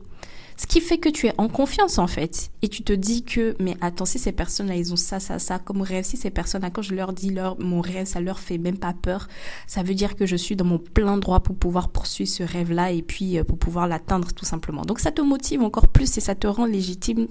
Ce 0.57 0.67
qui 0.67 0.81
fait 0.81 0.99
que 0.99 1.09
tu 1.09 1.27
es 1.27 1.35
en 1.39 1.49
confiance 1.49 1.99
en 1.99 2.07
fait. 2.07 2.51
Et 2.63 2.69
tu 2.69 2.83
te 2.83 2.93
dis 2.93 3.23
que, 3.25 3.55
mais 3.61 3.77
attends, 3.81 4.07
si 4.07 4.19
ces 4.19 4.33
personnes-là, 4.33 4.77
ils 4.77 4.93
ont 4.93 4.97
ça, 4.97 5.21
ça, 5.21 5.39
ça 5.39 5.59
comme 5.59 5.83
rêve, 5.83 6.05
si 6.05 6.17
ces 6.17 6.31
personnes-là, 6.31 6.71
quand 6.71 6.83
je 6.83 6.95
leur 6.95 7.13
dis 7.13 7.31
leur, 7.31 7.61
mon 7.61 7.81
rêve, 7.81 8.07
ça 8.07 8.21
leur 8.21 8.39
fait 8.39 8.59
même 8.59 8.79
pas 8.79 8.95
peur, 8.95 9.29
ça 9.67 9.83
veut 9.83 9.95
dire 9.95 10.17
que 10.17 10.25
je 10.25 10.37
suis 10.37 10.57
dans 10.57 10.65
mon 10.65 10.79
plein 10.79 11.19
droit 11.19 11.41
pour 11.41 11.57
pouvoir 11.57 11.91
poursuivre 11.91 12.31
ce 12.31 12.43
rêve-là 12.43 12.93
et 12.93 13.03
puis 13.03 13.39
euh, 13.39 13.45
pour 13.45 13.59
pouvoir 13.59 13.87
l'atteindre 13.87 14.33
tout 14.33 14.45
simplement. 14.47 14.83
Donc 14.83 15.01
ça 15.01 15.13
te 15.13 15.21
motive 15.21 15.63
encore 15.63 15.89
plus 15.89 16.17
et 16.17 16.21
ça 16.21 16.35
te 16.35 16.47
rend 16.47 16.67
légitime 16.67 17.29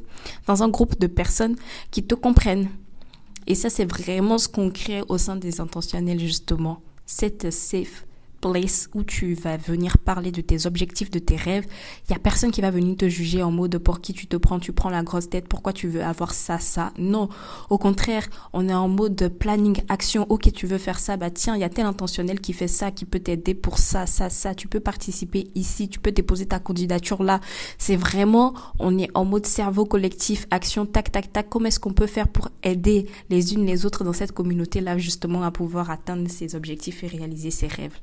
dans 0.47 0.63
un 0.63 0.69
groupe 0.69 0.99
de 0.99 1.07
personnes 1.07 1.55
qui 1.91 2.03
te 2.03 2.15
comprennent. 2.15 2.69
Et 3.47 3.55
ça, 3.55 3.69
c'est 3.69 3.85
vraiment 3.85 4.37
ce 4.37 4.47
qu'on 4.47 4.71
crée 4.71 5.03
au 5.07 5.17
sein 5.17 5.35
des 5.35 5.61
intentionnels, 5.61 6.19
justement. 6.19 6.81
Cette 7.05 7.51
safe 7.51 8.05
où 8.93 9.03
tu 9.03 9.33
vas 9.33 9.57
venir 9.57 9.97
parler 9.97 10.31
de 10.31 10.41
tes 10.41 10.67
objectifs, 10.67 11.09
de 11.09 11.17
tes 11.17 11.35
rêves. 11.35 11.65
Il 12.07 12.13
y 12.13 12.15
a 12.15 12.19
personne 12.19 12.51
qui 12.51 12.61
va 12.61 12.69
venir 12.69 12.95
te 12.95 13.09
juger 13.09 13.41
en 13.41 13.49
mode 13.49 13.79
pour 13.79 14.01
qui 14.01 14.13
tu 14.13 14.27
te 14.27 14.37
prends, 14.37 14.59
tu 14.59 14.71
prends 14.71 14.91
la 14.91 15.01
grosse 15.01 15.29
tête, 15.29 15.47
pourquoi 15.47 15.73
tu 15.73 15.87
veux 15.87 16.03
avoir 16.03 16.33
ça, 16.33 16.59
ça. 16.59 16.91
Non, 16.99 17.27
au 17.71 17.79
contraire, 17.79 18.27
on 18.53 18.69
est 18.69 18.73
en 18.73 18.87
mode 18.87 19.29
planning, 19.39 19.81
action. 19.89 20.27
Ok, 20.29 20.51
tu 20.53 20.67
veux 20.67 20.77
faire 20.77 20.99
ça, 20.99 21.17
bah 21.17 21.31
tiens, 21.31 21.55
il 21.55 21.61
y 21.61 21.63
a 21.63 21.69
tel 21.69 21.87
intentionnel 21.87 22.39
qui 22.39 22.53
fait 22.53 22.67
ça, 22.67 22.91
qui 22.91 23.05
peut 23.05 23.19
t'aider 23.19 23.55
pour 23.55 23.79
ça, 23.79 24.05
ça, 24.05 24.29
ça. 24.29 24.53
Tu 24.53 24.67
peux 24.67 24.79
participer 24.79 25.47
ici, 25.55 25.89
tu 25.89 25.99
peux 25.99 26.11
déposer 26.11 26.45
ta 26.45 26.59
candidature 26.59 27.23
là. 27.23 27.41
C'est 27.79 27.95
vraiment, 27.95 28.53
on 28.77 28.97
est 28.99 29.09
en 29.15 29.25
mode 29.25 29.47
cerveau 29.47 29.85
collectif, 29.85 30.45
action, 30.51 30.85
tac, 30.85 31.11
tac, 31.11 31.33
tac. 31.33 31.49
Comment 31.49 31.65
est-ce 31.65 31.79
qu'on 31.79 31.93
peut 31.93 32.07
faire 32.07 32.27
pour 32.27 32.49
aider 32.61 33.07
les 33.31 33.55
unes 33.55 33.65
les 33.65 33.87
autres 33.87 34.03
dans 34.03 34.13
cette 34.13 34.33
communauté 34.33 34.81
là 34.81 34.99
justement 34.99 35.41
à 35.41 35.49
pouvoir 35.49 35.89
atteindre 35.89 36.29
ses 36.29 36.55
objectifs 36.55 37.03
et 37.03 37.07
réaliser 37.07 37.49
ses 37.49 37.67
rêves? 37.67 37.99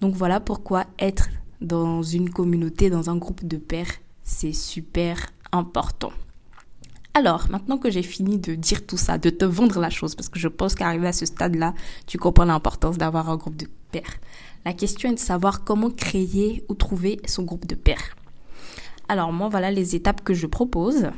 Donc 0.00 0.14
voilà 0.14 0.40
pourquoi 0.40 0.86
être 0.98 1.28
dans 1.60 2.02
une 2.02 2.30
communauté, 2.30 2.90
dans 2.90 3.10
un 3.10 3.16
groupe 3.16 3.44
de 3.46 3.58
pairs, 3.58 3.92
c'est 4.22 4.52
super 4.52 5.26
important. 5.52 6.12
Alors, 7.12 7.48
maintenant 7.50 7.76
que 7.76 7.90
j'ai 7.90 8.04
fini 8.04 8.38
de 8.38 8.54
dire 8.54 8.86
tout 8.86 8.96
ça, 8.96 9.18
de 9.18 9.30
te 9.30 9.44
vendre 9.44 9.80
la 9.80 9.90
chose, 9.90 10.14
parce 10.14 10.28
que 10.28 10.38
je 10.38 10.48
pense 10.48 10.74
qu'arrivé 10.74 11.08
à 11.08 11.12
ce 11.12 11.26
stade-là, 11.26 11.74
tu 12.06 12.18
comprends 12.18 12.44
l'importance 12.44 12.98
d'avoir 12.98 13.28
un 13.28 13.36
groupe 13.36 13.56
de 13.56 13.66
pairs. 13.90 14.14
La 14.64 14.72
question 14.72 15.10
est 15.10 15.14
de 15.14 15.18
savoir 15.18 15.64
comment 15.64 15.90
créer 15.90 16.64
ou 16.68 16.74
trouver 16.74 17.20
son 17.26 17.42
groupe 17.42 17.66
de 17.66 17.74
pairs. 17.74 18.14
Alors, 19.08 19.32
moi, 19.32 19.48
voilà 19.48 19.72
les 19.72 19.96
étapes 19.96 20.22
que 20.22 20.34
je 20.34 20.46
propose. 20.46 21.10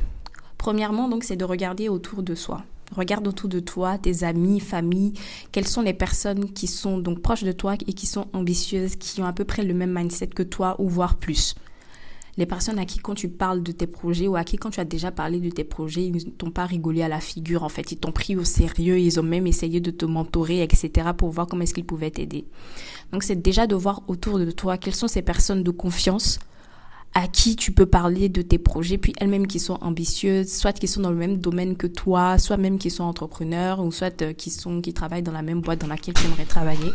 Premièrement, 0.57 1.07
donc, 1.07 1.23
c'est 1.23 1.35
de 1.35 1.45
regarder 1.45 1.89
autour 1.89 2.23
de 2.23 2.33
soi. 2.33 2.63
Regarde 2.95 3.27
autour 3.27 3.49
de 3.49 3.59
toi, 3.59 3.97
tes 3.97 4.23
amis, 4.23 4.59
famille, 4.59 5.13
quelles 5.51 5.67
sont 5.67 5.81
les 5.81 5.93
personnes 5.93 6.51
qui 6.51 6.67
sont 6.67 6.97
donc 6.97 7.21
proches 7.21 7.43
de 7.43 7.51
toi 7.51 7.75
et 7.87 7.93
qui 7.93 8.05
sont 8.05 8.27
ambitieuses, 8.33 8.95
qui 8.95 9.21
ont 9.21 9.25
à 9.25 9.33
peu 9.33 9.45
près 9.45 9.63
le 9.63 9.73
même 9.73 9.93
mindset 9.93 10.27
que 10.27 10.43
toi 10.43 10.75
ou 10.79 10.87
voire 10.87 11.17
plus. 11.17 11.55
Les 12.35 12.47
personnes 12.47 12.79
à 12.79 12.85
qui 12.85 12.97
quand 12.97 13.13
tu 13.13 13.29
parles 13.29 13.61
de 13.61 13.71
tes 13.71 13.85
projets 13.85 14.27
ou 14.27 14.35
à 14.35 14.43
qui 14.43 14.57
quand 14.57 14.71
tu 14.71 14.79
as 14.79 14.85
déjà 14.85 15.11
parlé 15.11 15.39
de 15.39 15.49
tes 15.49 15.63
projets, 15.63 16.05
ils 16.05 16.13
ne 16.13 16.31
t'ont 16.31 16.49
pas 16.49 16.65
rigolé 16.65 17.03
à 17.03 17.07
la 17.07 17.19
figure 17.19 17.63
en 17.63 17.69
fait, 17.69 17.91
ils 17.91 17.97
t'ont 17.97 18.11
pris 18.11 18.35
au 18.35 18.43
sérieux, 18.43 18.99
ils 18.99 19.19
ont 19.19 19.23
même 19.23 19.45
essayé 19.45 19.79
de 19.79 19.91
te 19.91 20.05
mentorer, 20.05 20.63
etc. 20.63 21.09
pour 21.15 21.29
voir 21.29 21.45
comment 21.45 21.61
est-ce 21.61 21.75
qu'ils 21.75 21.85
pouvaient 21.85 22.09
t'aider. 22.09 22.45
Donc 23.11 23.21
c'est 23.21 23.39
déjà 23.39 23.67
de 23.67 23.75
voir 23.75 24.01
autour 24.07 24.39
de 24.39 24.49
toi 24.49 24.77
quelles 24.77 24.95
sont 24.95 25.07
ces 25.07 25.21
personnes 25.21 25.61
de 25.61 25.71
confiance 25.71 26.39
à 27.13 27.27
qui 27.27 27.55
tu 27.55 27.71
peux 27.71 27.85
parler 27.85 28.27
de 28.27 28.41
tes 28.41 28.57
projets, 28.57 28.97
puis 28.97 29.13
elles-mêmes 29.17 29.47
qui 29.47 29.59
sont 29.59 29.77
ambitieuses, 29.81 30.51
soit 30.51 30.73
qui 30.73 30.87
sont 30.87 31.01
dans 31.01 31.11
le 31.11 31.17
même 31.17 31.37
domaine 31.37 31.77
que 31.77 31.87
toi, 31.87 32.39
soit 32.39 32.57
même 32.57 32.79
qui 32.79 32.89
sont 32.89 33.03
entrepreneurs, 33.03 33.83
ou 33.83 33.91
soit 33.91 34.21
euh, 34.21 34.33
qui 34.33 34.49
sont 34.49 34.81
qui 34.81 34.93
travaillent 34.93 35.23
dans 35.23 35.31
la 35.31 35.43
même 35.43 35.61
boîte 35.61 35.79
dans 35.79 35.87
laquelle 35.87 36.15
tu 36.15 36.25
aimerais 36.25 36.45
travailler. 36.45 36.91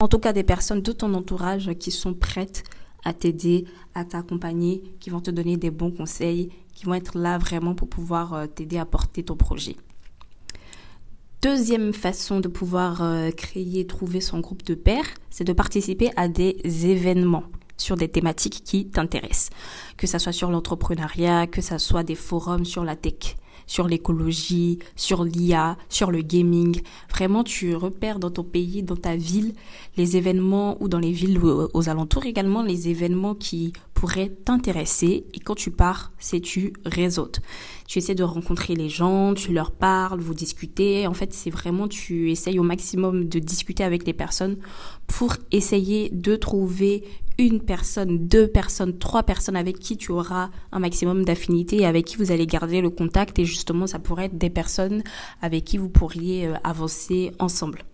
En 0.00 0.08
tout 0.08 0.18
cas, 0.18 0.32
des 0.32 0.42
personnes 0.42 0.82
de 0.82 0.92
ton 0.92 1.14
entourage 1.14 1.72
qui 1.78 1.90
sont 1.90 2.12
prêtes 2.12 2.64
à 3.04 3.12
t'aider, 3.14 3.64
à 3.94 4.04
t'accompagner, 4.04 4.82
qui 5.00 5.10
vont 5.10 5.20
te 5.20 5.30
donner 5.30 5.56
des 5.56 5.70
bons 5.70 5.90
conseils, 5.90 6.50
qui 6.74 6.84
vont 6.84 6.94
être 6.94 7.18
là 7.18 7.38
vraiment 7.38 7.74
pour 7.74 7.88
pouvoir 7.88 8.34
euh, 8.34 8.46
t'aider 8.46 8.78
à 8.78 8.84
porter 8.84 9.22
ton 9.22 9.36
projet. 9.36 9.76
Deuxième 11.40 11.92
façon 11.92 12.40
de 12.40 12.48
pouvoir 12.48 13.02
euh, 13.02 13.30
créer, 13.30 13.86
trouver 13.86 14.20
son 14.20 14.40
groupe 14.40 14.64
de 14.64 14.74
pairs, 14.74 15.08
c'est 15.30 15.44
de 15.44 15.52
participer 15.52 16.10
à 16.16 16.28
des 16.28 16.60
événements 16.86 17.44
sur 17.76 17.96
des 17.96 18.08
thématiques 18.08 18.62
qui 18.64 18.86
t'intéressent. 18.86 19.50
Que 19.96 20.06
ça 20.06 20.18
soit 20.18 20.32
sur 20.32 20.50
l'entrepreneuriat, 20.50 21.46
que 21.46 21.60
ça 21.60 21.78
soit 21.78 22.02
des 22.02 22.14
forums 22.14 22.64
sur 22.64 22.84
la 22.84 22.96
tech, 22.96 23.36
sur 23.66 23.88
l'écologie, 23.88 24.78
sur 24.96 25.24
l'IA, 25.24 25.76
sur 25.88 26.10
le 26.10 26.22
gaming. 26.22 26.80
Vraiment, 27.10 27.44
tu 27.44 27.74
repères 27.74 28.18
dans 28.18 28.30
ton 28.30 28.44
pays, 28.44 28.82
dans 28.82 28.96
ta 28.96 29.16
ville, 29.16 29.54
les 29.96 30.16
événements 30.16 30.76
ou 30.82 30.88
dans 30.88 30.98
les 30.98 31.12
villes 31.12 31.40
aux 31.42 31.88
alentours 31.88 32.26
également, 32.26 32.62
les 32.62 32.88
événements 32.88 33.34
qui 33.34 33.72
pourraient 33.94 34.30
t'intéresser. 34.30 35.26
Et 35.32 35.38
quand 35.38 35.54
tu 35.54 35.70
pars, 35.70 36.12
c'est 36.18 36.40
tu 36.40 36.72
réseautes. 36.84 37.40
Tu 37.86 37.98
essaies 37.98 38.14
de 38.14 38.24
rencontrer 38.24 38.74
les 38.74 38.88
gens, 38.88 39.34
tu 39.34 39.52
leur 39.52 39.70
parles, 39.70 40.20
vous 40.20 40.34
discutez. 40.34 41.06
En 41.06 41.14
fait, 41.14 41.32
c'est 41.32 41.50
vraiment, 41.50 41.88
tu 41.88 42.30
essayes 42.30 42.58
au 42.58 42.62
maximum 42.62 43.28
de 43.28 43.38
discuter 43.38 43.84
avec 43.84 44.06
les 44.06 44.12
personnes 44.12 44.56
pour 45.06 45.36
essayer 45.50 46.08
de 46.10 46.36
trouver 46.36 47.04
une 47.38 47.60
personne, 47.60 48.26
deux 48.26 48.46
personnes, 48.46 48.98
trois 48.98 49.22
personnes 49.22 49.56
avec 49.56 49.78
qui 49.78 49.96
tu 49.96 50.12
auras 50.12 50.50
un 50.70 50.78
maximum 50.78 51.24
d'affinité 51.24 51.82
et 51.82 51.86
avec 51.86 52.06
qui 52.06 52.16
vous 52.16 52.32
allez 52.32 52.46
garder 52.46 52.80
le 52.80 52.90
contact 52.90 53.38
et 53.38 53.44
justement 53.44 53.86
ça 53.86 53.98
pourrait 53.98 54.26
être 54.26 54.38
des 54.38 54.50
personnes 54.50 55.02
avec 55.40 55.64
qui 55.64 55.78
vous 55.78 55.88
pourriez 55.88 56.46
euh, 56.46 56.54
avancer 56.64 57.32
ensemble. 57.38 57.84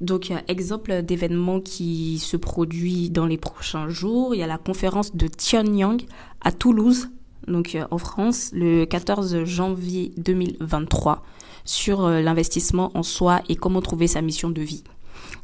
Donc, 0.00 0.32
exemple 0.46 1.02
d'événement 1.02 1.60
qui 1.60 2.18
se 2.18 2.36
produit 2.36 3.10
dans 3.10 3.26
les 3.26 3.38
prochains 3.38 3.88
jours, 3.88 4.34
il 4.34 4.38
y 4.38 4.42
a 4.42 4.46
la 4.46 4.58
conférence 4.58 5.16
de 5.16 5.26
Tianyang 5.26 6.02
à 6.40 6.52
Toulouse, 6.52 7.08
donc 7.46 7.74
euh, 7.74 7.84
en 7.90 7.98
France, 7.98 8.50
le 8.52 8.84
14 8.84 9.44
janvier 9.44 10.12
2023, 10.18 11.24
sur 11.64 12.04
euh, 12.04 12.20
l'investissement 12.20 12.90
en 12.94 13.02
soi 13.02 13.42
et 13.48 13.56
comment 13.56 13.80
trouver 13.80 14.06
sa 14.06 14.22
mission 14.22 14.50
de 14.50 14.62
vie. 14.62 14.84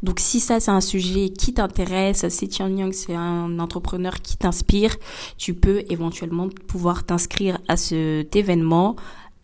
Donc 0.03 0.21
si 0.21 0.41
ça 0.41 0.61
c'est 0.61 0.71
un 0.71 0.81
sujet 0.81 1.31
qui 1.31 1.55
t'intéresse, 1.55 2.29
si 2.29 2.49
Tian 2.49 2.69
Yang 2.69 2.93
c'est 2.95 3.15
un 3.15 3.59
entrepreneur 3.59 4.21
qui 4.21 4.37
t'inspire, 4.37 4.97
tu 5.39 5.55
peux 5.55 5.83
éventuellement 5.89 6.49
pouvoir 6.67 7.05
t'inscrire 7.05 7.59
à 7.69 7.77
cet 7.77 8.37
événement 8.37 8.97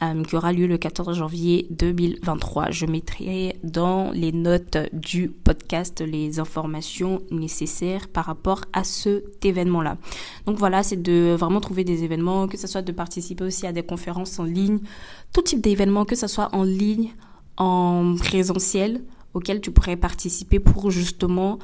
euh, 0.02 0.22
qui 0.24 0.34
aura 0.34 0.54
lieu 0.54 0.66
le 0.66 0.78
14 0.78 1.14
janvier 1.14 1.66
2023. 1.68 2.70
Je 2.70 2.86
mettrai 2.86 3.56
dans 3.62 4.12
les 4.12 4.32
notes 4.32 4.78
du 4.94 5.28
podcast 5.28 6.00
les 6.00 6.40
informations 6.40 7.20
nécessaires 7.30 8.08
par 8.08 8.24
rapport 8.24 8.64
à 8.72 8.82
cet 8.82 9.44
événement-là. 9.44 9.98
Donc 10.46 10.56
voilà, 10.56 10.82
c'est 10.82 11.02
de 11.02 11.36
vraiment 11.38 11.60
trouver 11.60 11.84
des 11.84 12.02
événements, 12.02 12.48
que 12.48 12.56
ce 12.56 12.66
soit 12.66 12.80
de 12.80 12.92
participer 12.92 13.44
aussi 13.44 13.66
à 13.66 13.72
des 13.72 13.82
conférences 13.82 14.38
en 14.38 14.44
ligne, 14.44 14.78
tout 15.34 15.42
type 15.42 15.60
d'événements, 15.60 16.06
que 16.06 16.16
ce 16.16 16.28
soit 16.28 16.48
en 16.54 16.62
ligne, 16.62 17.10
en 17.58 18.14
présentiel, 18.18 19.02
auquel 19.34 19.60
tu 19.60 19.70
pourrais 19.70 19.96
participer 19.96 20.58
pour 20.58 20.90
justement 20.90 21.58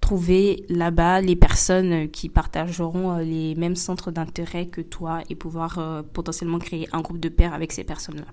trouver 0.00 0.64
là-bas 0.68 1.20
les 1.20 1.36
personnes 1.36 2.10
qui 2.10 2.28
partageront 2.28 3.12
euh, 3.12 3.22
les 3.22 3.54
mêmes 3.54 3.76
centres 3.76 4.10
d'intérêt 4.10 4.66
que 4.66 4.80
toi 4.80 5.22
et 5.30 5.34
pouvoir 5.34 5.78
euh, 5.78 6.02
potentiellement 6.02 6.58
créer 6.58 6.88
un 6.92 7.00
groupe 7.00 7.20
de 7.20 7.28
pairs 7.28 7.54
avec 7.54 7.72
ces 7.72 7.84
personnes-là. 7.84 8.26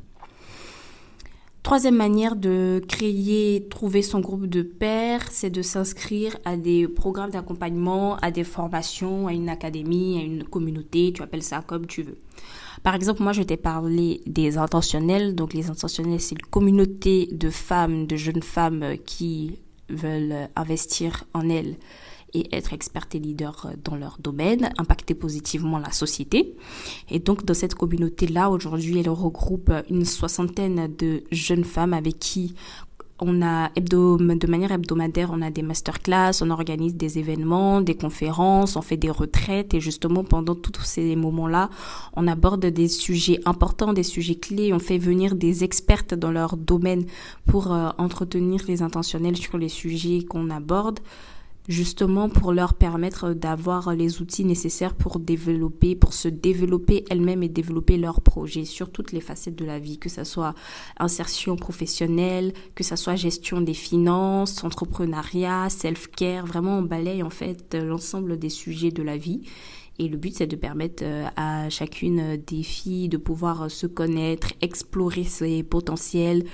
Troisième 1.62 1.96
manière 1.96 2.38
de 2.38 2.82
créer, 2.88 3.68
trouver 3.70 4.02
son 4.02 4.22
groupe 4.22 4.48
de 4.48 4.62
pairs, 4.62 5.28
c'est 5.30 5.50
de 5.50 5.62
s'inscrire 5.62 6.38
à 6.46 6.56
des 6.56 6.88
programmes 6.88 7.32
d'accompagnement, 7.32 8.16
à 8.18 8.32
des 8.32 8.46
formations, 8.46 9.28
à 9.28 9.34
une 9.34 9.50
académie, 9.50 10.18
à 10.20 10.24
une 10.24 10.46
communauté, 10.46 11.12
tu 11.14 11.22
appelles 11.22 11.44
ça 11.44 11.62
comme 11.66 11.86
tu 11.86 12.04
veux. 12.04 12.18
Par 12.82 12.96
exemple, 12.96 13.22
moi, 13.22 13.34
je 13.34 13.44
t'ai 13.44 13.58
parlé 13.58 14.22
des 14.26 14.58
intentionnels. 14.58 15.36
Donc, 15.36 15.54
les 15.54 15.70
intentionnels, 15.70 16.22
c'est 16.22 16.36
une 16.36 16.48
communauté 16.50 17.28
de 17.32 17.50
femmes, 17.50 18.08
de 18.08 18.16
jeunes 18.16 18.42
femmes 18.42 18.96
qui 19.06 19.60
veulent 19.90 20.48
investir 20.56 21.26
en 21.34 21.50
elles 21.50 21.76
et 22.34 22.56
être 22.56 22.74
expertes 22.74 23.16
et 23.16 23.20
leaders 23.20 23.68
dans 23.84 23.96
leur 23.96 24.18
domaine, 24.20 24.72
impacter 24.78 25.14
positivement 25.14 25.80
la 25.80 25.92
société. 25.92 26.56
Et 27.10 27.20
donc, 27.20 27.46
dans 27.46 27.54
cette 27.54 27.76
communauté-là, 27.76 28.50
aujourd'hui, 28.50 29.00
elle 29.00 29.10
regroupe 29.10 29.72
une 29.90 30.06
soixantaine 30.06 30.94
de 30.98 31.24
jeunes 31.32 31.64
femmes 31.64 31.94
avec 31.94 32.20
qui 32.20 32.56
on 33.22 33.42
a 33.42 33.70
de 33.76 34.48
manière 34.48 34.72
hebdomadaire, 34.72 35.30
on 35.34 35.42
a 35.42 35.52
des 35.52 35.62
masterclass, 35.62 36.42
on 36.42 36.50
organise 36.50 36.96
des 36.96 37.20
événements, 37.20 37.82
des 37.82 37.96
conférences, 37.96 38.76
on 38.76 38.82
fait 38.82 38.98
des 38.98 39.10
retraites. 39.10 39.74
Et 39.74 39.82
justement 39.82 40.24
pendant 40.24 40.56
tous 40.56 40.84
ces 40.84 41.16
moments-là, 41.16 41.70
on 42.16 42.28
aborde 42.28 42.66
des 42.66 42.88
sujets 42.88 43.40
importants, 43.46 43.94
des 43.94 44.04
sujets 44.04 44.36
clés, 44.36 44.74
on 44.74 44.80
fait 44.80 44.98
venir 44.98 45.36
des 45.36 45.64
expertes 45.64 46.14
dans 46.14 46.32
leur 46.32 46.56
domaine 46.56 47.06
pour 47.46 47.74
euh, 47.74 47.90
entretenir 47.98 48.62
les 48.68 48.82
intentionnels 48.82 49.38
sur 49.38 49.58
les 49.58 49.70
sujets 49.70 50.24
qu'on 50.24 50.50
aborde 50.50 51.00
justement 51.70 52.30
pour 52.30 52.52
leur 52.52 52.74
permettre 52.74 53.34
d'avoir 53.34 53.94
les 53.96 54.22
outils 54.22 54.44
nécessaires 54.44 54.96
pour 54.96 55.20
développer, 55.20 55.96
pour 55.96 56.14
se 56.14 56.28
développer 56.28 57.06
elles-mêmes 57.12 57.44
et 57.44 57.48
développer 57.48 57.98
leurs 57.98 58.22
projets 58.22 58.66
sur 58.66 58.92
toutes 58.92 59.12
les 59.12 59.22
facettes 59.22 59.56
de 59.56 59.66
la 59.66 59.78
vie, 59.78 60.00
que 60.00 60.10
ce 60.10 60.24
soit 60.24 60.56
insertion 60.98 61.56
professionnelle, 61.56 62.54
que 62.74 62.84
ce 62.84 62.96
soit 62.96 63.16
gestion 63.16 63.62
des 63.62 63.76
finances, 63.76 64.64
entrepreneuriat, 64.64 65.70
self-care, 65.70 66.48
vraiment 66.48 66.80
on 66.80 66.82
balaye 66.82 67.22
en 67.22 67.30
fait 67.30 67.76
l'ensemble 67.76 68.40
des 68.40 68.50
sujets 68.50 68.92
de 68.92 69.04
la 69.04 69.16
vie. 69.16 69.44
Et 70.00 70.08
le 70.08 70.18
but, 70.18 70.34
c'est 70.34 70.48
de 70.48 70.56
permettre 70.56 71.04
euh, 71.06 71.28
à 71.36 71.70
chacune 71.70 72.38
des 72.48 72.64
filles 72.64 73.10
de 73.10 73.18
pouvoir 73.18 73.70
se 73.70 73.86
connaître, 73.86 74.54
explorer 74.62 75.26
ses 75.26 75.62
potentiels 75.62 76.46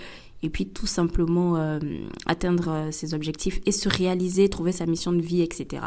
et 0.46 0.50
puis 0.50 0.68
tout 0.68 0.86
simplement 0.86 1.58
euh, 1.58 1.80
atteindre 2.28 2.70
euh, 2.70 2.92
ses 2.92 3.16
objectifs 3.16 3.60
et 3.66 3.72
se 3.72 3.90
réaliser, 3.90 4.48
trouver 4.48 4.72
sa 4.72 4.86
mission 4.86 5.12
de 5.12 5.22
vie, 5.22 5.42
etc. 5.42 5.82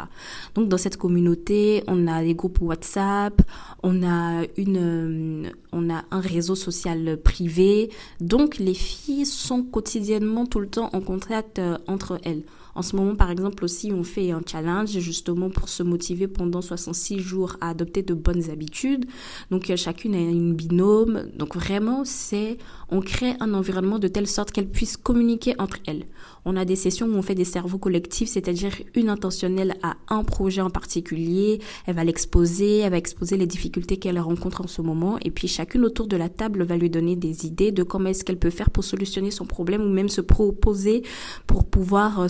Donc 0.53 0.67
dans 0.67 0.77
cette 0.77 0.97
communauté, 0.97 1.81
on 1.87 2.07
a 2.07 2.21
des 2.21 2.35
groupes 2.35 2.59
WhatsApp, 2.59 3.41
on 3.83 4.03
a 4.03 4.43
une, 4.57 5.45
euh, 5.45 5.49
on 5.71 5.89
a 5.89 6.03
un 6.11 6.19
réseau 6.19 6.55
social 6.55 7.17
privé. 7.23 7.89
Donc 8.19 8.57
les 8.57 8.73
filles 8.73 9.25
sont 9.25 9.63
quotidiennement 9.63 10.45
tout 10.45 10.59
le 10.59 10.67
temps 10.67 10.89
en 10.91 10.99
contact 10.99 11.61
entre 11.87 12.19
elles. 12.23 12.43
En 12.75 12.81
ce 12.81 12.95
moment, 12.95 13.15
par 13.15 13.31
exemple, 13.31 13.63
aussi, 13.63 13.91
on 13.91 14.03
fait 14.03 14.31
un 14.31 14.41
challenge 14.45 14.97
justement 14.99 15.49
pour 15.49 15.69
se 15.69 15.83
motiver 15.83 16.27
pendant 16.27 16.61
66 16.61 17.19
jours 17.19 17.57
à 17.61 17.69
adopter 17.69 18.03
de 18.03 18.13
bonnes 18.13 18.49
habitudes. 18.49 19.05
Donc, 19.51 19.71
chacune 19.75 20.15
a 20.15 20.19
une 20.19 20.53
binôme. 20.53 21.27
Donc, 21.35 21.55
vraiment, 21.55 22.03
c'est, 22.05 22.57
on 22.89 23.01
crée 23.01 23.33
un 23.39 23.53
environnement 23.53 23.99
de 23.99 24.07
telle 24.07 24.27
sorte 24.27 24.51
qu'elles 24.51 24.69
puissent 24.69 24.97
communiquer 24.97 25.55
entre 25.59 25.77
elles. 25.87 26.05
On 26.45 26.55
a 26.55 26.65
des 26.65 26.75
sessions 26.75 27.07
où 27.07 27.15
on 27.15 27.21
fait 27.21 27.35
des 27.35 27.45
cerveaux 27.45 27.77
collectifs, 27.77 28.29
c'est-à-dire 28.29 28.71
une 28.95 29.09
intentionnelle 29.09 29.75
à 29.83 29.95
un 30.07 30.23
projet 30.23 30.61
en 30.61 30.69
particulier. 30.69 31.59
Elle 31.85 31.95
va 31.95 32.03
l'exposer, 32.03 32.79
elle 32.79 32.91
va 32.91 32.97
exposer 32.97 33.37
les 33.37 33.47
difficultés 33.47 33.97
qu'elle 33.97 34.19
rencontre 34.19 34.61
en 34.61 34.67
ce 34.67 34.81
moment. 34.81 35.17
Et 35.23 35.31
puis, 35.31 35.47
chacune 35.47 35.85
autour 35.85 36.07
de 36.07 36.17
la 36.17 36.29
table 36.29 36.63
va 36.63 36.77
lui 36.77 36.89
donner 36.89 37.15
des 37.15 37.45
idées 37.45 37.71
de 37.71 37.83
comment 37.83 38.09
est-ce 38.09 38.23
qu'elle 38.23 38.39
peut 38.39 38.49
faire 38.49 38.69
pour 38.69 38.83
solutionner 38.83 39.31
son 39.31 39.45
problème 39.45 39.81
ou 39.81 39.89
même 39.89 40.09
se 40.09 40.21
proposer 40.21 41.03
pour 41.47 41.65
pouvoir 41.65 42.21
euh, 42.21 42.27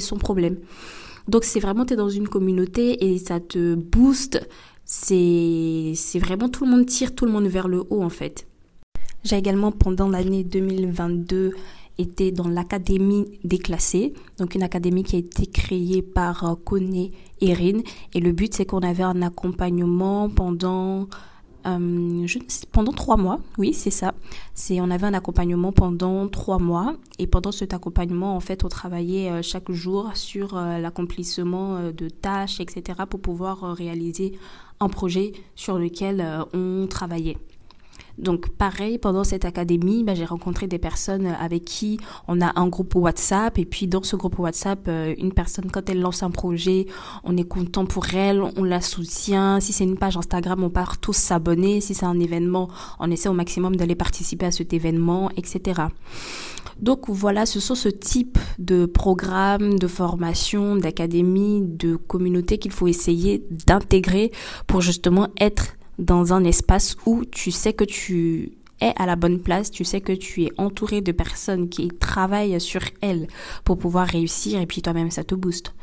son 0.00 0.16
problème. 0.16 0.56
Donc, 1.28 1.44
c'est 1.44 1.60
vraiment, 1.60 1.84
tu 1.84 1.94
es 1.94 1.96
dans 1.96 2.08
une 2.08 2.28
communauté 2.28 3.06
et 3.06 3.18
ça 3.18 3.40
te 3.40 3.74
booste. 3.74 4.48
C'est, 4.84 5.92
c'est 5.96 6.18
vraiment 6.18 6.48
tout 6.48 6.64
le 6.64 6.70
monde 6.70 6.86
tire 6.86 7.14
tout 7.14 7.26
le 7.26 7.32
monde 7.32 7.46
vers 7.46 7.68
le 7.68 7.82
haut, 7.90 8.02
en 8.02 8.08
fait. 8.08 8.46
J'ai 9.24 9.36
également, 9.36 9.72
pendant 9.72 10.08
l'année 10.08 10.44
2022, 10.44 11.52
été 11.98 12.30
dans 12.30 12.48
l'académie 12.48 13.24
déclassée, 13.44 14.12
donc 14.38 14.54
une 14.54 14.62
académie 14.62 15.02
qui 15.02 15.16
a 15.16 15.18
été 15.18 15.46
créée 15.46 16.02
par 16.02 16.44
euh, 16.44 16.54
Kone 16.54 17.08
Erin. 17.40 17.80
Et 18.14 18.20
le 18.20 18.32
but, 18.32 18.54
c'est 18.54 18.66
qu'on 18.66 18.80
avait 18.80 19.02
un 19.02 19.22
accompagnement 19.22 20.28
pendant 20.28 21.08
euh, 21.66 22.26
pendant 22.72 22.92
trois 22.92 23.16
mois, 23.16 23.40
oui, 23.58 23.72
c'est 23.72 23.90
ça. 23.90 24.14
C'est 24.54 24.80
on 24.80 24.90
avait 24.90 25.06
un 25.06 25.14
accompagnement 25.14 25.72
pendant 25.72 26.28
trois 26.28 26.58
mois 26.58 26.94
et 27.18 27.26
pendant 27.26 27.52
cet 27.52 27.74
accompagnement, 27.74 28.36
en 28.36 28.40
fait, 28.40 28.64
on 28.64 28.68
travaillait 28.68 29.30
euh, 29.30 29.42
chaque 29.42 29.70
jour 29.70 30.10
sur 30.14 30.54
l'accomplissement 30.56 31.90
de 31.90 32.08
tâches, 32.08 32.60
etc., 32.60 33.00
pour 33.08 33.20
pouvoir 33.20 33.74
réaliser 33.74 34.38
un 34.80 34.88
projet 34.88 35.32
sur 35.54 35.78
lequel 35.78 36.24
on 36.52 36.86
travaillait. 36.88 37.38
Donc 38.18 38.48
pareil, 38.50 38.98
pendant 38.98 39.24
cette 39.24 39.44
académie, 39.44 40.02
bah, 40.02 40.14
j'ai 40.14 40.24
rencontré 40.24 40.66
des 40.66 40.78
personnes 40.78 41.26
avec 41.26 41.64
qui 41.64 41.98
on 42.28 42.40
a 42.40 42.58
un 42.58 42.68
groupe 42.68 42.94
WhatsApp 42.94 43.58
et 43.58 43.64
puis 43.64 43.86
dans 43.86 44.02
ce 44.02 44.16
groupe 44.16 44.38
WhatsApp, 44.38 44.86
euh, 44.88 45.14
une 45.18 45.32
personne 45.32 45.70
quand 45.70 45.88
elle 45.90 46.00
lance 46.00 46.22
un 46.22 46.30
projet, 46.30 46.86
on 47.24 47.36
est 47.36 47.44
content 47.44 47.84
pour 47.84 48.14
elle, 48.14 48.42
on 48.56 48.64
la 48.64 48.80
soutient. 48.80 49.60
Si 49.60 49.72
c'est 49.72 49.84
une 49.84 49.98
page 49.98 50.16
Instagram, 50.16 50.62
on 50.62 50.70
part 50.70 50.98
tous 50.98 51.16
s'abonner. 51.16 51.80
Si 51.80 51.94
c'est 51.94 52.06
un 52.06 52.18
événement, 52.18 52.68
on 52.98 53.10
essaie 53.10 53.28
au 53.28 53.34
maximum 53.34 53.76
d'aller 53.76 53.94
participer 53.94 54.46
à 54.46 54.50
cet 54.50 54.72
événement, 54.72 55.30
etc. 55.36 55.82
Donc 56.80 57.08
voilà, 57.08 57.46
ce 57.46 57.60
sont 57.60 57.74
ce 57.74 57.88
type 57.88 58.38
de 58.58 58.86
programme, 58.86 59.78
de 59.78 59.86
formation, 59.86 60.76
d'académie, 60.76 61.62
de 61.62 61.96
communauté 61.96 62.58
qu'il 62.58 62.72
faut 62.72 62.86
essayer 62.86 63.42
d'intégrer 63.66 64.30
pour 64.66 64.80
justement 64.82 65.28
être 65.40 65.75
dans 65.98 66.32
un 66.32 66.44
espace 66.44 66.96
où 67.06 67.24
tu 67.24 67.50
sais 67.50 67.72
que 67.72 67.84
tu 67.84 68.52
es 68.80 68.92
à 68.96 69.06
la 69.06 69.16
bonne 69.16 69.40
place, 69.40 69.70
tu 69.70 69.84
sais 69.84 70.00
que 70.00 70.12
tu 70.12 70.44
es 70.44 70.52
entouré 70.58 71.00
de 71.00 71.12
personnes 71.12 71.68
qui 71.68 71.88
travaillent 71.88 72.60
sur 72.60 72.82
elles 73.00 73.26
pour 73.64 73.78
pouvoir 73.78 74.06
réussir 74.06 74.60
et 74.60 74.66
puis 74.66 74.82
toi-même 74.82 75.10
ça 75.10 75.24
te 75.24 75.34
booste. 75.34 75.74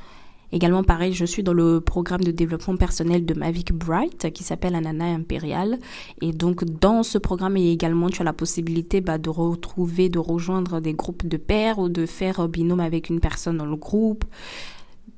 Également 0.51 0.83
pareil, 0.83 1.13
je 1.13 1.25
suis 1.25 1.41
dans 1.41 1.53
le 1.53 1.81
programme 1.81 2.21
de 2.21 2.29
développement 2.29 2.77
personnel 2.77 3.25
de 3.25 3.33
Mavic 3.33 3.73
Bright 3.73 4.31
qui 4.33 4.43
s'appelle 4.43 4.75
Anana 4.75 5.05
Impérial 5.05 5.79
et 6.21 6.31
donc 6.31 6.63
dans 6.63 7.01
ce 7.01 7.17
programme 7.17 7.57
également 7.57 8.07
tu 8.07 8.21
as 8.21 8.25
la 8.25 8.33
possibilité 8.33 9.01
bah, 9.01 9.17
de 9.17 9.31
retrouver, 9.31 10.09
de 10.09 10.19
rejoindre 10.19 10.79
des 10.79 10.93
groupes 10.93 11.25
de 11.25 11.37
pairs 11.37 11.79
ou 11.79 11.89
de 11.89 12.05
faire 12.05 12.47
binôme 12.47 12.81
avec 12.81 13.09
une 13.09 13.19
personne 13.19 13.57
dans 13.57 13.65
le 13.65 13.75
groupe 13.75 14.25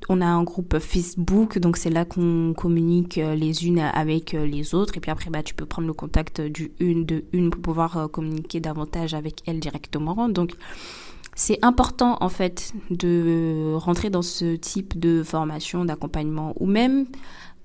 on 0.08 0.20
a 0.20 0.26
un 0.26 0.42
groupe 0.44 0.78
Facebook, 0.78 1.58
donc 1.58 1.76
c'est 1.76 1.90
là 1.90 2.04
qu'on 2.04 2.54
communique 2.56 3.18
euh, 3.18 3.34
les 3.34 3.66
unes 3.66 3.80
avec 3.80 4.34
euh, 4.34 4.46
les 4.46 4.74
autres. 4.74 4.96
Et 4.96 5.00
puis 5.00 5.10
après, 5.10 5.30
bah, 5.30 5.42
tu 5.42 5.54
peux 5.54 5.66
prendre 5.66 5.88
le 5.88 5.94
contact 5.94 6.40
du 6.40 6.72
une 6.78 7.04
de 7.04 7.24
une 7.32 7.50
pour 7.50 7.60
pouvoir 7.60 7.96
euh, 7.96 8.08
communiquer 8.08 8.60
davantage 8.60 9.14
avec 9.14 9.42
elle 9.46 9.58
directement. 9.58 10.28
Donc 10.28 10.52
c'est 11.34 11.58
important 11.62 12.18
en 12.20 12.28
fait 12.28 12.72
de 12.90 13.74
rentrer 13.74 14.10
dans 14.10 14.22
ce 14.22 14.56
type 14.56 14.98
de 14.98 15.22
formation, 15.22 15.84
d'accompagnement, 15.84 16.54
ou 16.60 16.66
même 16.66 17.06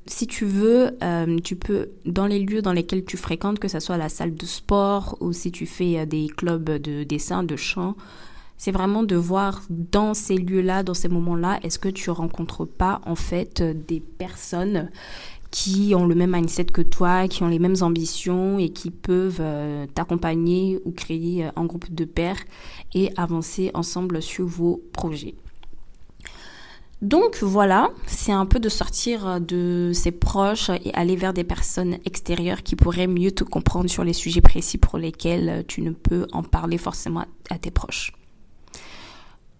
si 0.07 0.25
tu 0.25 0.45
veux, 0.45 0.97
tu 1.43 1.55
peux, 1.55 1.89
dans 2.05 2.25
les 2.25 2.39
lieux 2.39 2.63
dans 2.63 2.73
lesquels 2.73 3.05
tu 3.05 3.17
fréquentes, 3.17 3.59
que 3.59 3.67
ce 3.67 3.79
soit 3.79 3.97
la 3.97 4.09
salle 4.09 4.35
de 4.35 4.45
sport 4.47 5.15
ou 5.21 5.31
si 5.31 5.51
tu 5.51 5.67
fais 5.67 6.05
des 6.07 6.27
clubs 6.27 6.69
de 6.69 7.03
dessin, 7.03 7.43
de 7.43 7.55
chant, 7.55 7.95
c'est 8.63 8.69
vraiment 8.69 9.01
de 9.01 9.15
voir 9.15 9.63
dans 9.71 10.13
ces 10.13 10.37
lieux-là, 10.37 10.83
dans 10.83 10.93
ces 10.93 11.07
moments-là, 11.07 11.59
est-ce 11.63 11.79
que 11.79 11.89
tu 11.89 12.11
rencontres 12.11 12.65
pas 12.65 13.01
en 13.07 13.15
fait 13.15 13.63
des 13.63 13.99
personnes 13.99 14.91
qui 15.49 15.93
ont 15.95 16.05
le 16.05 16.13
même 16.13 16.35
mindset 16.35 16.65
que 16.65 16.83
toi, 16.83 17.27
qui 17.27 17.41
ont 17.41 17.47
les 17.47 17.57
mêmes 17.57 17.77
ambitions 17.81 18.59
et 18.59 18.69
qui 18.69 18.91
peuvent 18.91 19.39
euh, 19.39 19.87
t'accompagner 19.95 20.79
ou 20.85 20.91
créer 20.91 21.49
un 21.55 21.65
groupe 21.65 21.91
de 21.91 22.05
pairs 22.05 22.37
et 22.93 23.09
avancer 23.17 23.71
ensemble 23.73 24.21
sur 24.21 24.45
vos 24.45 24.79
projets. 24.93 25.33
Donc 27.01 27.39
voilà, 27.41 27.89
c'est 28.05 28.31
un 28.31 28.45
peu 28.45 28.59
de 28.59 28.69
sortir 28.69 29.41
de 29.41 29.89
ses 29.91 30.11
proches 30.11 30.69
et 30.85 30.93
aller 30.93 31.15
vers 31.15 31.33
des 31.33 31.43
personnes 31.43 31.97
extérieures 32.05 32.61
qui 32.61 32.75
pourraient 32.75 33.07
mieux 33.07 33.31
te 33.31 33.43
comprendre 33.43 33.89
sur 33.89 34.03
les 34.03 34.13
sujets 34.13 34.41
précis 34.41 34.77
pour 34.77 34.99
lesquels 34.99 35.65
tu 35.67 35.81
ne 35.81 35.89
peux 35.89 36.27
en 36.31 36.43
parler 36.43 36.77
forcément 36.77 37.25
à 37.49 37.57
tes 37.57 37.71
proches. 37.71 38.13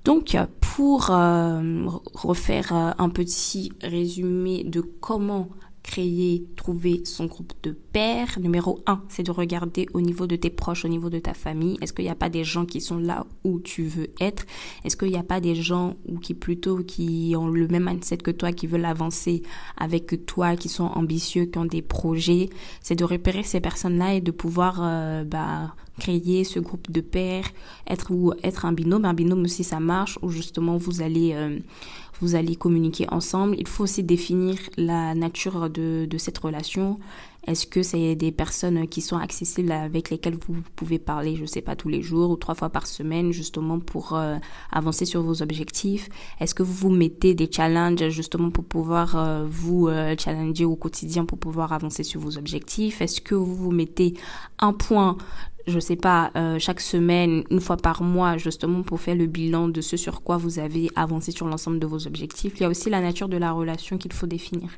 Donc, 0.03 0.35
pour 0.59 1.11
euh, 1.11 1.85
refaire 2.13 2.75
euh, 2.75 2.91
un 2.97 3.09
petit 3.09 3.71
résumé 3.81 4.63
de 4.63 4.81
comment 4.81 5.49
créer, 5.83 6.45
trouver 6.55 7.01
son 7.05 7.25
groupe 7.25 7.53
de 7.63 7.71
pairs, 7.71 8.39
numéro 8.39 8.81
un, 8.85 9.01
c'est 9.09 9.23
de 9.23 9.31
regarder 9.31 9.87
au 9.93 10.01
niveau 10.01 10.27
de 10.27 10.35
tes 10.35 10.49
proches, 10.49 10.85
au 10.85 10.87
niveau 10.87 11.09
de 11.09 11.19
ta 11.19 11.33
famille. 11.33 11.77
Est-ce 11.81 11.93
qu'il 11.93 12.05
n'y 12.05 12.11
a 12.11 12.15
pas 12.15 12.29
des 12.29 12.43
gens 12.43 12.65
qui 12.65 12.81
sont 12.81 12.97
là 12.97 13.25
où 13.43 13.59
tu 13.59 13.83
veux 13.83 14.09
être? 14.19 14.45
Est-ce 14.83 14.95
qu'il 14.95 15.09
n'y 15.09 15.17
a 15.17 15.23
pas 15.23 15.41
des 15.41 15.55
gens 15.55 15.95
ou 16.07 16.19
qui 16.19 16.33
plutôt 16.33 16.77
qui 16.83 17.33
ont 17.37 17.47
le 17.47 17.67
même 17.67 17.85
mindset 17.85 18.17
que 18.17 18.31
toi, 18.31 18.51
qui 18.51 18.67
veulent 18.67 18.85
avancer 18.85 19.41
avec 19.77 20.25
toi, 20.25 20.55
qui 20.55 20.69
sont 20.69 20.85
ambitieux, 20.85 21.45
qui 21.45 21.57
ont 21.57 21.65
des 21.65 21.81
projets? 21.81 22.49
C'est 22.81 22.95
de 22.95 23.03
repérer 23.03 23.43
ces 23.43 23.59
personnes-là 23.59 24.15
et 24.15 24.21
de 24.21 24.31
pouvoir 24.31 24.79
euh, 24.81 25.23
bah, 25.23 25.73
créer 25.99 26.43
ce 26.43 26.59
groupe 26.59 26.91
de 26.91 27.01
pairs, 27.01 27.49
être 27.87 28.11
ou 28.11 28.33
être 28.43 28.65
un 28.65 28.73
binôme. 28.73 29.05
Un 29.05 29.13
binôme 29.13 29.43
aussi 29.43 29.63
ça 29.63 29.79
marche 29.79 30.19
où 30.21 30.29
justement 30.29 30.77
vous 30.77 31.01
allez 31.01 31.33
euh, 31.33 31.59
vous 32.21 32.35
allez 32.35 32.55
communiquer 32.55 33.07
ensemble. 33.11 33.55
Il 33.59 33.67
faut 33.67 33.83
aussi 33.83 34.03
définir 34.03 34.57
la 34.77 35.15
nature 35.15 35.69
de, 35.69 36.07
cette 36.17 36.37
relation. 36.37 36.99
Est-ce 37.47 37.65
que 37.65 37.81
c'est 37.81 38.15
des 38.15 38.31
personnes 38.31 38.87
qui 38.87 39.01
sont 39.01 39.17
accessibles 39.17 39.71
avec 39.71 40.11
lesquelles 40.11 40.37
vous 40.47 40.61
pouvez 40.75 40.99
parler, 40.99 41.35
je 41.35 41.45
sais 41.45 41.61
pas, 41.61 41.75
tous 41.75 41.89
les 41.89 42.03
jours 42.03 42.29
ou 42.29 42.35
trois 42.35 42.53
fois 42.53 42.69
par 42.69 42.85
semaine, 42.85 43.31
justement 43.31 43.79
pour 43.79 44.13
euh, 44.13 44.37
avancer 44.71 45.05
sur 45.05 45.23
vos 45.23 45.41
objectifs? 45.41 46.07
Est-ce 46.39 46.53
que 46.53 46.61
vous 46.61 46.73
vous 46.73 46.91
mettez 46.91 47.33
des 47.33 47.49
challenges 47.51 48.09
justement 48.09 48.51
pour 48.51 48.63
pouvoir 48.63 49.15
euh, 49.15 49.45
vous 49.49 49.87
euh, 49.87 50.15
challenger 50.19 50.65
au 50.65 50.75
quotidien 50.75 51.25
pour 51.25 51.39
pouvoir 51.39 51.73
avancer 51.73 52.03
sur 52.03 52.21
vos 52.21 52.37
objectifs? 52.37 53.01
Est-ce 53.01 53.21
que 53.21 53.33
vous 53.33 53.55
vous 53.55 53.71
mettez 53.71 54.13
un 54.59 54.73
point 54.73 55.17
je 55.67 55.79
sais 55.79 55.95
pas, 55.95 56.31
chaque 56.57 56.81
semaine, 56.81 57.43
une 57.51 57.61
fois 57.61 57.77
par 57.77 58.01
mois, 58.01 58.35
justement 58.35 58.81
pour 58.81 58.99
faire 58.99 59.13
le 59.13 59.27
bilan 59.27 59.67
de 59.67 59.79
ce 59.79 59.95
sur 59.95 60.23
quoi 60.23 60.37
vous 60.37 60.57
avez 60.57 60.89
avancé 60.95 61.31
sur 61.31 61.45
l'ensemble 61.45 61.77
de 61.77 61.85
vos 61.85 62.07
objectifs? 62.07 62.53
Il 62.55 62.63
y 62.63 62.65
a 62.65 62.69
aussi 62.69 62.89
la 62.89 62.99
nature 62.99 63.29
de 63.29 63.37
la 63.37 63.51
relation 63.51 63.99
qu'il 63.99 64.11
faut 64.11 64.25
définir. 64.25 64.71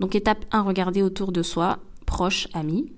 Donc 0.00 0.14
étape 0.14 0.44
1, 0.50 0.62
regarder 0.62 1.02
autour 1.02 1.32
de 1.32 1.42
soi, 1.42 1.78
proches, 2.06 2.48
amis. 2.52 2.92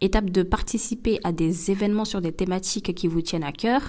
Étape 0.00 0.30
2, 0.30 0.44
participer 0.44 1.18
à 1.24 1.32
des 1.32 1.70
événements 1.70 2.04
sur 2.04 2.20
des 2.20 2.32
thématiques 2.32 2.94
qui 2.94 3.08
vous 3.08 3.22
tiennent 3.22 3.44
à 3.44 3.52
cœur. 3.52 3.82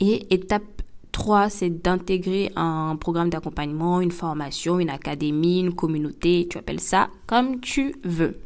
Et 0.00 0.32
étape 0.34 0.82
3, 1.12 1.48
c'est 1.48 1.70
d'intégrer 1.70 2.50
un 2.56 2.96
programme 2.96 3.30
d'accompagnement, 3.30 4.00
une 4.00 4.10
formation, 4.10 4.80
une 4.80 4.90
académie, 4.90 5.60
une 5.60 5.74
communauté, 5.74 6.48
tu 6.50 6.58
appelles 6.58 6.80
ça 6.80 7.08
comme 7.26 7.60
tu 7.60 7.94
veux. 8.02 8.40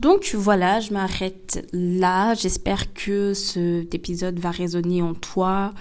Donc 0.00 0.34
voilà, 0.34 0.80
je 0.80 0.92
m'arrête 0.92 1.66
là. 1.72 2.34
J'espère 2.34 2.92
que 2.94 3.32
cet 3.32 3.94
épisode 3.94 4.38
va 4.38 4.50
résonner 4.50 5.02
en 5.02 5.14
toi 5.14 5.72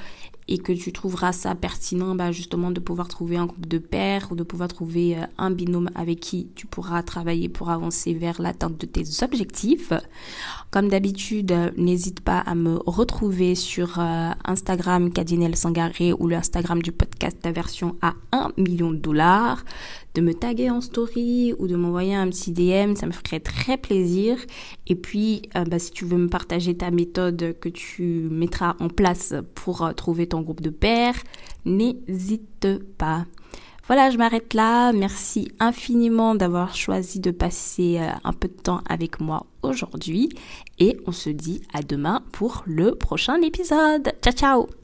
et 0.47 0.58
que 0.58 0.73
tu 0.73 0.91
trouveras 0.91 1.32
ça 1.32 1.56
pertinent 1.56 2.15
bah, 2.15 2.32
justement 2.32 2.71
de 2.71 2.79
pouvoir 2.79 3.08
trouver 3.08 3.38
un 3.38 3.45
groupe 3.45 3.67
de 3.67 3.77
pairs 3.77 4.27
ou 4.32 4.36
de 4.36 4.43
pouvoir 4.43 4.69
trouver 4.69 5.17
euh, 5.17 5.25
un 5.38 5.51
binôme 5.51 5.89
avec 5.95 6.19
qui 6.19 6.47
tu 6.56 6.67
pourras 6.67 7.03
travailler 7.03 7.49
pour 7.49 7.69
avancer 7.69 8.13
vers 8.13 8.41
l'atteinte 8.41 8.79
de 8.79 8.86
tes 8.86 9.03
objectifs. 9.23 9.93
Comme 10.71 10.89
d'habitude, 10.89 11.53
n'hésite 11.77 12.21
pas 12.21 12.39
à 12.39 12.56
me 12.56 12.79
retrouver 12.86 13.56
sur 13.56 13.99
euh, 13.99 14.32
Instagram 14.45 15.12
Cadinel 15.12 15.56
Sangaré 15.56 16.13
ou 16.13 16.27
l'Instagram 16.27 16.82
du 16.82 16.91
podcast 16.91 17.38
ta 17.41 17.51
version 17.51 17.95
à 18.01 18.13
1 18.32 18.51
million 18.58 18.91
de 18.91 18.97
dollars 18.97 19.63
de 20.13 20.21
me 20.21 20.34
taguer 20.34 20.69
en 20.69 20.82
story 20.82 21.54
ou 21.58 21.67
de 21.67 21.76
m'envoyer 21.76 22.15
un 22.15 22.30
petit 22.30 22.52
DM, 22.52 22.95
ça 22.95 23.08
me 23.08 23.12
ferait 23.12 23.39
très 23.39 23.78
plaisir. 23.78 24.38
Et 24.88 24.95
puis, 24.95 25.43
euh, 25.56 25.63
bah, 25.65 25.80
si 25.80 25.91
tu 25.91 26.06
veux 26.06 26.17
me 26.17 26.30
partager 26.30 26.76
ta 26.76 26.91
méthode 26.91 27.56
que 27.60 27.69
tu 27.69 28.28
mettras 28.30 28.76
en 28.80 28.89
place 28.89 29.34
pour 29.56 29.84
euh, 29.84 29.93
trouver 29.93 30.28
ton 30.28 30.41
groupe 30.41 30.62
de 30.62 30.69
pairs, 30.69 31.15
n'hésite 31.65 32.67
pas. 32.97 33.26
Voilà, 33.88 34.10
je 34.12 34.17
m'arrête 34.17 34.54
là. 34.54 34.93
Merci 34.93 35.52
infiniment 35.60 36.36
d'avoir 36.36 36.76
choisi 36.76 37.19
de 37.19 37.32
passer 37.32 37.97
euh, 37.99 38.08
un 38.23 38.34
peu 38.34 38.47
de 38.47 38.54
temps 38.54 38.82
avec 38.88 39.19
moi 39.19 39.45
aujourd'hui. 39.62 40.30
Et 40.80 40.97
on 41.06 41.12
se 41.12 41.30
dit 41.30 41.62
à 41.73 41.82
demain 41.82 42.23
pour 42.32 42.63
le 42.65 42.95
prochain 42.95 43.41
épisode. 43.41 44.13
Ciao, 44.21 44.34
ciao 44.34 44.82